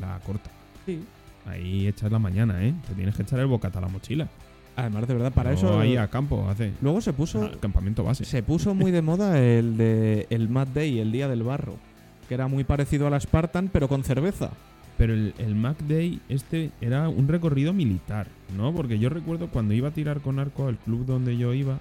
la 0.00 0.18
corta. 0.20 0.50
Sí. 0.86 1.04
Ahí 1.46 1.86
echas 1.86 2.10
la 2.10 2.18
mañana, 2.18 2.64
¿eh? 2.64 2.74
Te 2.88 2.94
tienes 2.94 3.14
que 3.14 3.22
echar 3.22 3.38
el 3.40 3.46
bocata 3.46 3.78
a 3.78 3.82
la 3.82 3.88
mochila. 3.88 4.28
Además, 4.76 5.06
de 5.06 5.14
verdad, 5.14 5.32
para 5.32 5.50
No 5.50 5.56
eso... 5.56 5.78
Ahí 5.78 5.96
a 5.96 6.08
campo, 6.08 6.48
hace. 6.48 6.72
Luego 6.80 7.00
se 7.00 7.12
puso... 7.12 7.42
al 7.42 7.60
campamento 7.60 8.02
base. 8.02 8.24
Se 8.24 8.42
puso 8.42 8.74
muy 8.74 8.90
de 8.90 9.02
moda 9.02 9.38
el 9.38 9.76
de 9.76 10.26
el 10.30 10.48
Mad 10.48 10.68
Day, 10.68 10.98
el 10.98 11.12
día 11.12 11.28
del 11.28 11.42
barro, 11.42 11.76
que 12.28 12.34
era 12.34 12.48
muy 12.48 12.64
parecido 12.64 13.06
a 13.06 13.10
la 13.10 13.20
Spartan, 13.20 13.68
pero 13.72 13.88
con 13.88 14.02
cerveza. 14.02 14.50
Pero 14.96 15.12
el, 15.12 15.34
el 15.38 15.54
Mac 15.54 15.78
Day 15.88 16.20
este 16.28 16.70
era 16.80 17.08
un 17.08 17.26
recorrido 17.26 17.72
militar, 17.72 18.28
¿no? 18.56 18.72
Porque 18.72 18.98
yo 18.98 19.08
recuerdo 19.08 19.48
cuando 19.48 19.74
iba 19.74 19.88
a 19.88 19.92
tirar 19.92 20.20
con 20.20 20.38
arco 20.38 20.68
al 20.68 20.76
club 20.78 21.04
donde 21.04 21.36
yo 21.36 21.52
iba, 21.52 21.80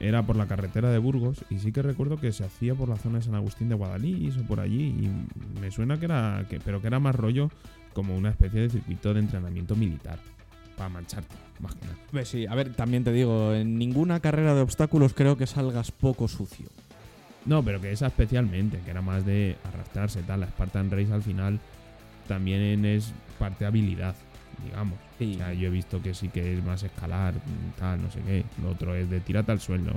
era 0.00 0.24
por 0.24 0.36
la 0.36 0.46
carretera 0.46 0.90
de 0.90 0.98
Burgos, 0.98 1.44
y 1.50 1.58
sí 1.58 1.72
que 1.72 1.82
recuerdo 1.82 2.16
que 2.16 2.32
se 2.32 2.44
hacía 2.44 2.74
por 2.74 2.88
la 2.88 2.96
zona 2.96 3.18
de 3.18 3.24
San 3.24 3.34
Agustín 3.34 3.68
de 3.68 3.74
Guadalís 3.74 4.36
o 4.36 4.42
por 4.42 4.60
allí, 4.60 4.86
y 4.86 5.60
me 5.60 5.70
suena 5.70 5.98
que 5.98 6.06
era, 6.06 6.46
que, 6.48 6.60
pero 6.60 6.80
que 6.80 6.88
era 6.88 6.98
más 6.98 7.14
rollo 7.14 7.50
como 7.92 8.16
una 8.16 8.30
especie 8.30 8.60
de 8.60 8.70
circuito 8.70 9.14
de 9.14 9.20
entrenamiento 9.20 9.76
militar, 9.76 10.18
para 10.76 10.88
mancharte, 10.88 11.34
más 11.60 11.74
que 11.74 11.86
nada. 11.86 12.24
Sí, 12.24 12.46
a 12.46 12.54
ver, 12.54 12.74
también 12.74 13.04
te 13.04 13.12
digo, 13.12 13.52
en 13.54 13.78
ninguna 13.78 14.20
carrera 14.20 14.54
de 14.54 14.62
obstáculos 14.62 15.12
creo 15.14 15.36
que 15.36 15.46
salgas 15.46 15.92
poco 15.92 16.26
sucio. 16.28 16.66
No, 17.44 17.62
pero 17.62 17.80
que 17.80 17.90
esa 17.90 18.06
especialmente, 18.06 18.78
que 18.84 18.90
era 18.90 19.02
más 19.02 19.26
de 19.26 19.56
arrastrarse, 19.64 20.22
tal. 20.22 20.40
La 20.40 20.46
Spartan 20.46 20.90
Race 20.90 21.12
al 21.12 21.22
final 21.22 21.58
también 22.28 22.84
es 22.84 23.12
parte 23.38 23.64
de 23.64 23.66
habilidad, 23.66 24.14
digamos. 24.64 24.98
Sí. 25.18 25.34
O 25.34 25.38
sea, 25.38 25.52
yo 25.52 25.68
he 25.68 25.70
visto 25.70 26.02
que 26.02 26.14
sí 26.14 26.28
que 26.28 26.58
es 26.58 26.64
más 26.64 26.82
escalar, 26.82 27.34
tal, 27.78 28.02
no 28.02 28.10
sé 28.10 28.20
qué. 28.20 28.44
Lo 28.62 28.70
otro 28.70 28.94
es 28.94 29.08
de 29.08 29.20
tírate 29.20 29.52
al 29.52 29.60
suelo, 29.60 29.92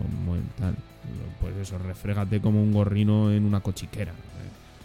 tal. 0.60 0.76
Pues 1.42 1.56
eso, 1.58 1.78
refrégate 1.78 2.42
como 2.42 2.62
un 2.62 2.72
gorrino 2.72 3.32
en 3.32 3.46
una 3.46 3.60
cochiquera. 3.60 4.14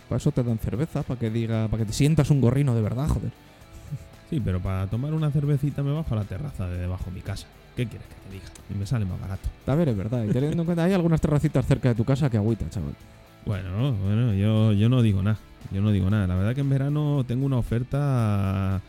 Para 0.09 0.17
eso 0.19 0.33
te 0.33 0.43
dan 0.43 0.59
cerveza, 0.59 1.03
para 1.03 1.21
que 1.21 1.31
diga, 1.31 1.69
para 1.69 1.85
que 1.85 1.87
te 1.87 1.93
sientas 1.93 2.31
un 2.31 2.41
gorrino 2.41 2.75
de 2.75 2.83
verdad, 2.83 3.09
joder. 3.09 3.31
Sí, 4.31 4.41
pero 4.45 4.61
para 4.61 4.87
tomar 4.87 5.13
una 5.13 5.29
cervecita 5.33 5.83
me 5.83 5.91
bajo 5.91 6.15
a 6.15 6.19
la 6.19 6.25
terraza 6.25 6.69
de 6.69 6.79
debajo 6.79 7.07
de 7.07 7.11
mi 7.11 7.21
casa. 7.21 7.49
¿Qué 7.77 7.87
quieres 7.87 8.07
que 8.07 8.15
te 8.15 8.33
diga? 8.33 8.45
Y 8.73 8.79
me 8.79 8.87
sale 8.87 9.05
más 9.05 9.21
barato. 9.21 9.49
A 9.67 9.75
ver, 9.75 9.89
es 9.89 9.97
verdad. 9.97 10.23
Y 10.23 10.29
teniendo 10.29 10.63
en 10.63 10.67
cuenta, 10.67 10.85
hay 10.85 10.93
algunas 10.93 11.21
terracitas 11.21 11.67
cerca 11.67 11.89
de 11.89 11.97
tu 11.97 12.05
casa 12.05 12.31
que 12.31 12.37
agüita, 12.37 12.69
chaval. 12.71 12.95
Bueno, 13.45 13.93
bueno, 13.95 14.35
yo, 14.35 14.73
yo 14.73 14.89
no 14.89 15.03
digo 15.03 15.23
nada. 15.23 15.39
Yo 15.73 15.81
no 15.81 15.91
digo 15.91 16.11
nada. 16.11 16.27
La 16.27 16.37
verdad 16.37 16.55
que 16.55 16.61
en 16.61 16.71
verano 16.71 17.25
tengo 17.27 17.47
una 17.47 17.57
oferta. 17.57 18.81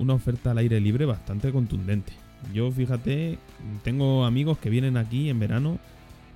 Una 0.00 0.14
oferta 0.14 0.50
al 0.50 0.58
aire 0.58 0.80
libre 0.80 1.04
bastante 1.04 1.52
contundente. 1.52 2.12
Yo, 2.52 2.72
fíjate, 2.72 3.38
tengo 3.84 4.24
amigos 4.24 4.58
que 4.58 4.70
vienen 4.70 4.96
aquí 4.96 5.28
en 5.28 5.38
verano 5.38 5.78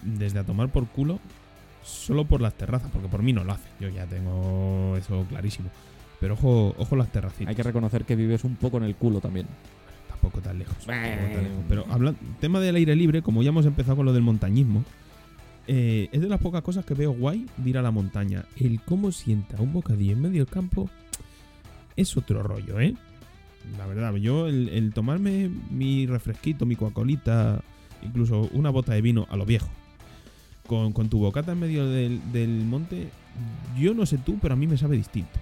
desde 0.03 0.39
a 0.39 0.45
tomar 0.45 0.69
por 0.69 0.87
culo 0.87 1.19
solo 1.83 2.25
por 2.25 2.41
las 2.41 2.55
terrazas, 2.55 2.91
porque 2.93 3.09
por 3.09 3.23
mí 3.23 3.33
no 3.33 3.43
lo 3.43 3.53
hacen. 3.53 3.71
Yo 3.81 3.89
ya 3.89 4.07
tengo 4.07 4.97
eso 4.97 5.27
clarísimo. 5.29 5.71
Pero 6.21 6.35
ojo, 6.35 6.75
ojo 6.79 6.97
las 6.97 7.11
terracitas. 7.11 7.49
Hay 7.49 7.55
que 7.55 7.63
reconocer 7.63 8.05
que 8.05 8.17
vives 8.17 8.45
un 8.45 8.57
poco 8.57 8.79
en 8.79 8.85
el 8.85 8.95
culo 8.97 9.21
también. 9.21 9.47
Tampoco 10.09 10.41
tan 10.41 10.59
lejos. 10.59 10.77
tampoco 10.79 11.35
tan 11.35 11.45
lejos. 11.45 11.65
Pero 11.69 11.85
hablando, 11.91 12.21
tema 12.41 12.61
del 12.61 12.77
aire 12.77 12.95
libre, 12.97 13.23
como 13.23 13.43
ya 13.43 13.49
hemos 13.49 13.67
empezado 13.67 13.97
con 13.97 14.07
lo 14.07 14.13
del 14.13 14.23
montañismo, 14.23 14.85
eh, 15.67 16.09
es 16.13 16.21
de 16.21 16.29
las 16.29 16.41
pocas 16.41 16.63
cosas 16.63 16.85
que 16.85 16.95
veo 16.95 17.13
guay 17.13 17.47
de 17.57 17.71
ir 17.71 17.79
a 17.79 17.83
la 17.83 17.91
montaña. 17.91 18.45
El 18.57 18.81
cómo 18.83 19.13
sienta 19.13 19.61
un 19.61 19.73
bocadillo 19.73 20.13
en 20.13 20.23
medio 20.23 20.45
del 20.45 20.53
campo 20.53 20.89
es 21.97 22.17
otro 22.17 22.43
rollo, 22.43 22.81
¿eh? 22.81 22.95
La 23.79 23.87
verdad, 23.87 24.15
yo 24.17 24.47
el, 24.47 24.69
el 24.69 24.93
tomarme 24.93 25.49
mi 25.71 26.07
refresquito, 26.07 26.67
mi 26.67 26.77
coacolita, 26.77 27.63
incluso 28.03 28.49
una 28.53 28.71
bota 28.71 28.93
de 28.93 29.01
vino 29.01 29.27
a 29.31 29.37
lo 29.37 29.47
viejo, 29.47 29.69
con, 30.67 30.93
con 30.93 31.09
tu 31.09 31.19
bocata 31.19 31.53
en 31.53 31.61
medio 31.61 31.87
del, 31.89 32.21
del 32.33 32.51
monte, 32.65 33.09
yo 33.79 33.95
no 33.95 34.07
sé 34.07 34.19
tú, 34.19 34.39
pero 34.41 34.55
a 34.55 34.57
mí 34.57 34.67
me 34.67 34.77
sabe 34.77 34.97
distinto. 34.97 35.39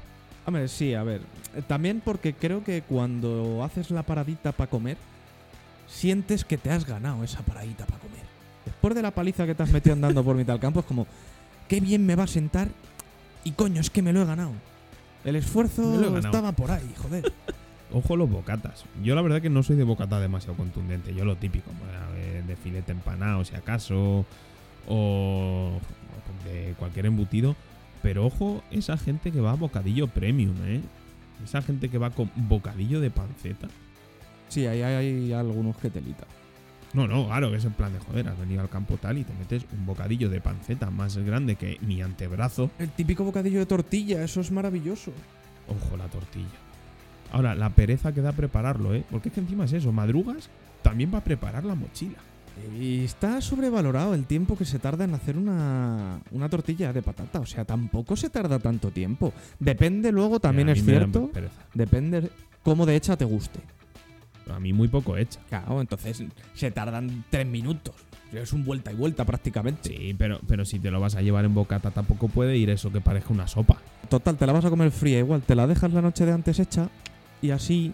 Hombre, 0.47 0.67
sí, 0.69 0.95
a 0.95 1.03
ver. 1.03 1.21
eh, 1.55 1.63
También 1.67 2.01
porque 2.05 2.33
creo 2.35 2.65
que 2.65 2.83
cuando 2.83 3.63
haces 3.65 3.91
la 3.91 4.03
paradita 4.03 4.53
para 4.53 4.71
comer, 4.71 4.97
sientes 5.89 6.45
que 6.45 6.59
te 6.59 6.71
has 6.71 6.87
ganado 6.87 7.23
esa 7.25 7.43
paradita 7.43 7.85
para 7.87 7.99
comer. 8.01 8.23
Después 8.65 8.95
de 8.95 9.03
la 9.03 9.11
paliza 9.11 9.47
que 9.47 9.55
te 9.55 9.63
has 9.63 9.71
metido 9.71 9.95
andando 9.95 10.23
por 10.25 10.37
mitad 10.37 10.55
del 10.55 10.61
campo, 10.61 10.81
es 10.81 10.87
como, 10.87 11.07
qué 11.69 11.81
bien 11.81 12.07
me 12.07 12.15
va 12.17 12.25
a 12.25 12.29
sentar 12.29 12.69
y 13.45 13.53
coño, 13.53 13.81
es 13.81 13.91
que 13.91 14.03
me 14.03 14.13
lo 14.13 14.23
he 14.23 14.25
ganado. 14.25 14.53
El 15.25 15.37
esfuerzo 15.37 15.93
estaba 16.19 16.53
por 16.53 16.71
ahí, 16.71 16.91
joder. 16.97 17.33
Ojo 17.93 18.17
los 18.17 18.31
bocatas. 18.31 18.85
Yo 19.03 19.15
la 19.15 19.23
verdad 19.23 19.43
que 19.43 19.51
no 19.51 19.63
soy 19.63 19.77
de 19.77 19.85
bocata 19.85 20.19
demasiado 20.19 20.57
contundente. 20.57 21.15
Yo 21.15 21.25
lo 21.25 21.37
típico, 21.37 21.71
ver, 22.15 22.45
de 22.45 22.57
filete 22.57 22.93
empanado 22.93 23.45
si 23.45 23.55
acaso, 23.55 24.25
o 24.89 25.79
de 26.45 26.75
cualquier 26.79 27.07
embutido. 27.07 27.55
Pero 28.03 28.27
ojo, 28.27 28.63
esa 28.71 28.97
gente 28.97 29.31
que 29.31 29.41
va 29.41 29.53
a 29.53 29.55
bocadillo 29.55 30.09
premium, 30.09 30.57
¿eh? 30.65 30.81
Esa 31.45 31.63
gente 31.63 31.89
que 31.89 31.99
va 31.99 32.11
con 32.11 32.31
bocadillo 32.37 33.01
de 33.01 33.11
panceta. 33.11 33.69
Sí, 34.49 34.67
ahí 34.67 34.83
hay, 34.83 34.95
hay 34.95 35.33
algunos 35.33 35.77
que 35.77 35.91
telita. 35.91 36.27
No, 36.95 37.07
no, 37.09 37.27
claro, 37.27 37.51
que 37.51 37.57
es 37.57 37.65
en 37.65 37.73
plan 37.73 37.93
de 37.93 38.01
joder, 38.01 38.29
has 38.29 38.39
venido 38.39 38.61
al 38.61 38.69
campo 38.69 38.99
tal 38.99 39.17
y 39.17 39.25
te 39.25 39.33
metes 39.35 39.65
un 39.73 39.87
bocadillo 39.87 40.29
de 40.29 40.41
panceta 40.41 40.91
más 40.91 41.17
grande 41.17 41.57
que 41.57 41.79
mi 41.81 42.03
antebrazo. 42.03 42.71
El 42.79 42.91
típico 42.91 43.25
bocadillo 43.25 43.61
de 43.61 43.67
tortilla, 43.67 44.23
eso 44.23 44.41
es 44.41 44.51
maravilloso. 44.51 45.13
Ojo 45.69 45.97
la 45.97 46.07
tortilla. 46.09 46.49
Ahora, 47.33 47.55
la 47.55 47.71
pereza 47.71 48.13
que 48.13 48.21
da 48.21 48.33
prepararlo, 48.33 48.95
¿eh? 48.95 49.05
Porque 49.11 49.31
es 49.31 49.35
que 49.35 49.41
encima 49.41 49.65
es 49.65 49.73
eso, 49.73 49.91
madrugas 49.91 50.51
también 50.83 51.13
va 51.13 51.19
a 51.19 51.25
preparar 51.25 51.65
la 51.65 51.75
mochila. 51.75 52.19
Y 52.79 53.05
está 53.05 53.41
sobrevalorado 53.41 54.15
el 54.15 54.27
tiempo 54.27 54.59
que 54.59 54.67
se 54.67 54.79
tarda 54.79 55.05
en 55.05 55.15
hacer 55.15 55.39
una, 55.39 56.21
una 56.31 56.49
tortilla 56.51 56.93
de 56.93 57.01
patata. 57.01 57.41
O 57.41 57.47
sea, 57.47 57.65
tampoco 57.65 58.15
se 58.15 58.29
tarda 58.29 58.59
tanto 58.59 58.91
tiempo. 58.91 59.33
Depende 59.59 60.13
luego, 60.13 60.39
también 60.39 60.69
es 60.69 60.85
cierto, 60.85 61.31
depende 61.73 62.31
cómo 62.63 62.85
de 62.85 62.97
hecha 62.97 63.17
te 63.17 63.25
guste. 63.25 63.61
A 64.51 64.61
mí 64.61 64.73
muy 64.75 64.89
poco 64.89 65.17
hecha. 65.17 65.41
Claro, 65.49 65.81
entonces 65.81 66.23
se 66.55 66.71
tardan 66.71 67.25
tres 67.31 67.47
minutos. 67.47 67.95
Es 68.33 68.53
un 68.53 68.65
vuelta 68.65 68.93
y 68.93 68.97
vuelta 68.97 69.25
prácticamente. 69.25 69.89
Sí, 69.89 70.15
pero, 70.19 70.41
pero 70.47 70.65
si 70.65 70.79
te 70.79 70.91
lo 70.91 71.01
vas 71.01 71.15
a 71.15 71.23
llevar 71.23 71.45
en 71.45 71.55
bocata 71.55 71.91
tampoco 71.91 72.29
puede 72.29 72.57
ir 72.57 72.71
eso 72.71 72.93
que 72.93 73.01
parezca 73.01 73.33
una 73.33 73.47
sopa. 73.47 73.79
Total, 74.09 74.37
te 74.37 74.47
la 74.47 74.53
vas 74.53 74.65
a 74.65 74.71
comer 74.71 74.91
fría 74.91 75.19
igual. 75.19 75.43
Te 75.43 75.55
la 75.55 75.67
dejas 75.67 75.93
la 75.93 76.03
noche 76.03 76.27
de 76.27 76.33
antes 76.33 76.59
hecha 76.59 76.89
y 77.43 77.51
así 77.51 77.93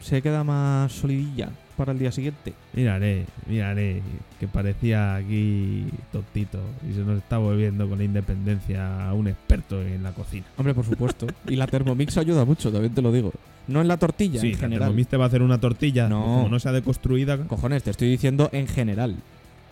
se 0.00 0.22
queda 0.22 0.44
más 0.44 0.92
solidilla 0.92 1.50
para 1.76 1.92
el 1.92 1.98
día 1.98 2.12
siguiente. 2.12 2.52
Mírale, 2.74 3.24
mírale, 3.46 4.02
que 4.38 4.46
parecía 4.46 5.14
aquí 5.16 5.86
tontito 6.12 6.58
y 6.88 6.92
se 6.94 7.00
nos 7.00 7.18
está 7.18 7.38
volviendo 7.38 7.88
con 7.88 7.98
la 7.98 8.04
independencia 8.04 9.08
a 9.08 9.14
un 9.14 9.28
experto 9.28 9.80
en 9.82 10.02
la 10.02 10.12
cocina. 10.12 10.46
Hombre, 10.58 10.74
por 10.74 10.84
supuesto. 10.84 11.26
y 11.48 11.56
la 11.56 11.66
Thermomix 11.66 12.16
ayuda 12.18 12.44
mucho, 12.44 12.70
también 12.70 12.94
te 12.94 13.02
lo 13.02 13.10
digo. 13.12 13.32
No 13.66 13.80
en 13.80 13.88
la 13.88 13.96
tortilla, 13.98 14.40
sí, 14.40 14.48
en 14.48 14.52
la 14.52 14.58
general. 14.58 14.80
Thermomix 14.88 15.08
te 15.08 15.16
va 15.16 15.24
a 15.24 15.28
hacer 15.28 15.42
una 15.42 15.58
tortilla, 15.58 16.08
No. 16.08 16.22
como 16.22 16.48
no 16.48 16.58
sea 16.60 16.72
deconstruida. 16.72 17.38
Cojones, 17.46 17.82
te 17.82 17.90
estoy 17.90 18.08
diciendo 18.10 18.48
en 18.52 18.66
general. 18.68 19.16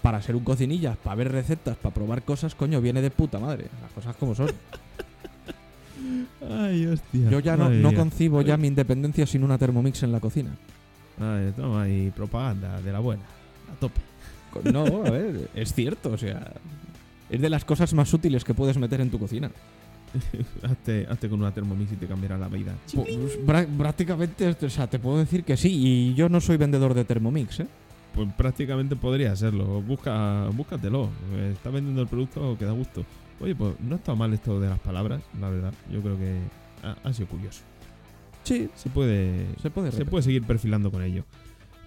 Para 0.03 0.23
ser 0.23 0.37
un 0.37 0.45
cocinillas, 0.45 0.97
para 0.97 1.17
ver 1.17 1.33
recetas, 1.33 1.77
para 1.77 1.95
probar 1.95 2.23
cosas, 2.23 2.55
coño, 2.55 2.81
viene 2.81 3.03
de 3.03 3.11
puta 3.11 3.39
madre. 3.39 3.67
Las 3.83 3.93
cosas 3.93 4.17
como 4.17 4.35
son. 4.35 4.49
Ay, 6.51 6.87
hostia. 6.87 7.31
Yo 7.31 7.41
ya 7.41 7.57
no, 7.57 7.69
no 7.71 7.93
concibo 7.95 8.43
ya 8.43 8.57
mi 8.57 8.69
independencia 8.69 9.27
sin 9.27 9.43
una 9.45 9.59
Thermomix 9.59 10.03
en 10.03 10.13
la 10.13 10.21
cocina. 10.21 10.51
Ay, 11.21 11.53
toma 11.57 11.83
ahí, 11.83 12.11
propaganda 12.15 12.81
de 12.81 12.93
la 12.93 13.01
buena. 13.01 13.23
A 13.73 13.79
tope. 13.81 14.01
No, 14.73 14.85
a 15.05 15.11
ver, 15.11 15.51
es 15.55 15.73
cierto, 15.75 16.13
o 16.13 16.19
sea. 16.19 16.53
Es 17.29 17.41
de 17.41 17.51
las 17.51 17.65
cosas 17.65 17.93
más 17.93 18.13
útiles 18.15 18.45
que 18.45 18.55
puedes 18.55 18.79
meter 18.79 19.01
en 19.01 19.11
tu 19.11 19.19
cocina. 19.19 19.51
hazte, 20.63 21.07
hazte 21.11 21.29
con 21.29 21.41
una 21.41 21.53
Thermomix 21.53 21.93
y 21.93 21.97
te 21.97 22.07
cambiará 22.07 22.39
la 22.39 22.49
vida. 22.49 22.73
Pues, 22.95 23.39
pra- 23.47 23.67
prácticamente, 23.67 24.49
o 24.49 24.71
sea, 24.71 24.87
te 24.87 24.99
puedo 24.99 25.19
decir 25.19 25.45
que 25.45 25.57
sí. 25.57 25.69
Y 25.71 26.15
yo 26.15 26.29
no 26.29 26.41
soy 26.41 26.57
vendedor 26.57 26.95
de 26.95 27.05
Thermomix, 27.05 27.61
¿eh? 27.61 27.67
pues 28.15 28.27
prácticamente 28.37 28.97
podría 28.97 29.37
serlo. 29.37 29.83
Busca, 29.83 30.49
búscatelo. 30.53 31.11
Está 31.53 31.71
vendiendo 31.71 32.03
el 32.03 32.09
producto 32.09 32.57
que 32.59 32.65
da 32.65 32.73
gusto. 32.73 33.05
Oye, 33.41 33.55
pues 33.55 33.79
no 33.81 33.97
está 33.97 34.15
mal 34.15 34.33
esto 34.33 34.59
de 34.61 34.69
las 34.69 34.79
palabras, 34.81 35.23
la 35.41 35.49
verdad. 35.51 35.73
Yo 35.93 36.01
creo 36.01 36.19
que 36.19 36.39
ha, 36.83 36.97
ha 37.09 37.13
sido 37.13 37.29
curioso. 37.29 37.63
Sí, 38.45 38.69
Se 38.75 38.89
puede, 38.89 39.47
se 39.61 39.71
puede. 39.71 39.89
se 39.91 39.99
repetir. 39.99 40.11
puede 40.11 40.23
seguir 40.23 40.45
perfilando 40.45 40.91
con 40.91 41.03
ello. 41.03 41.25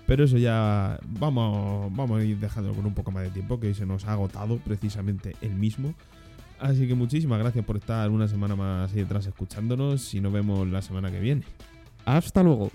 Pero 0.06 0.24
eso 0.26 0.38
ya 0.38 1.00
vamos, 1.20 1.96
vamos 1.96 2.20
a 2.20 2.24
ir 2.24 2.38
dejándolo 2.40 2.76
con 2.76 2.86
un 2.86 2.94
poco 2.94 3.12
más 3.12 3.24
de 3.24 3.30
tiempo, 3.30 3.60
que 3.60 3.68
hoy 3.68 3.74
se 3.74 3.86
nos 3.86 4.06
ha 4.06 4.14
agotado 4.14 4.58
precisamente 4.58 5.36
el 5.42 5.54
mismo. 5.56 5.94
Así 6.60 6.88
que 6.88 6.94
muchísimas 6.96 7.40
gracias 7.40 7.66
por 7.66 7.78
estar 7.78 8.10
una 8.12 8.28
semana 8.28 8.56
más 8.56 8.92
ahí 8.92 9.00
detrás 9.00 9.26
escuchándonos 9.26 10.14
y 10.14 10.22
nos 10.22 10.32
vemos 10.32 10.68
la 10.68 10.82
semana 10.82 11.10
que 11.10 11.20
viene. 11.20 11.44
Hasta 12.06 12.44
luego. 12.44 12.70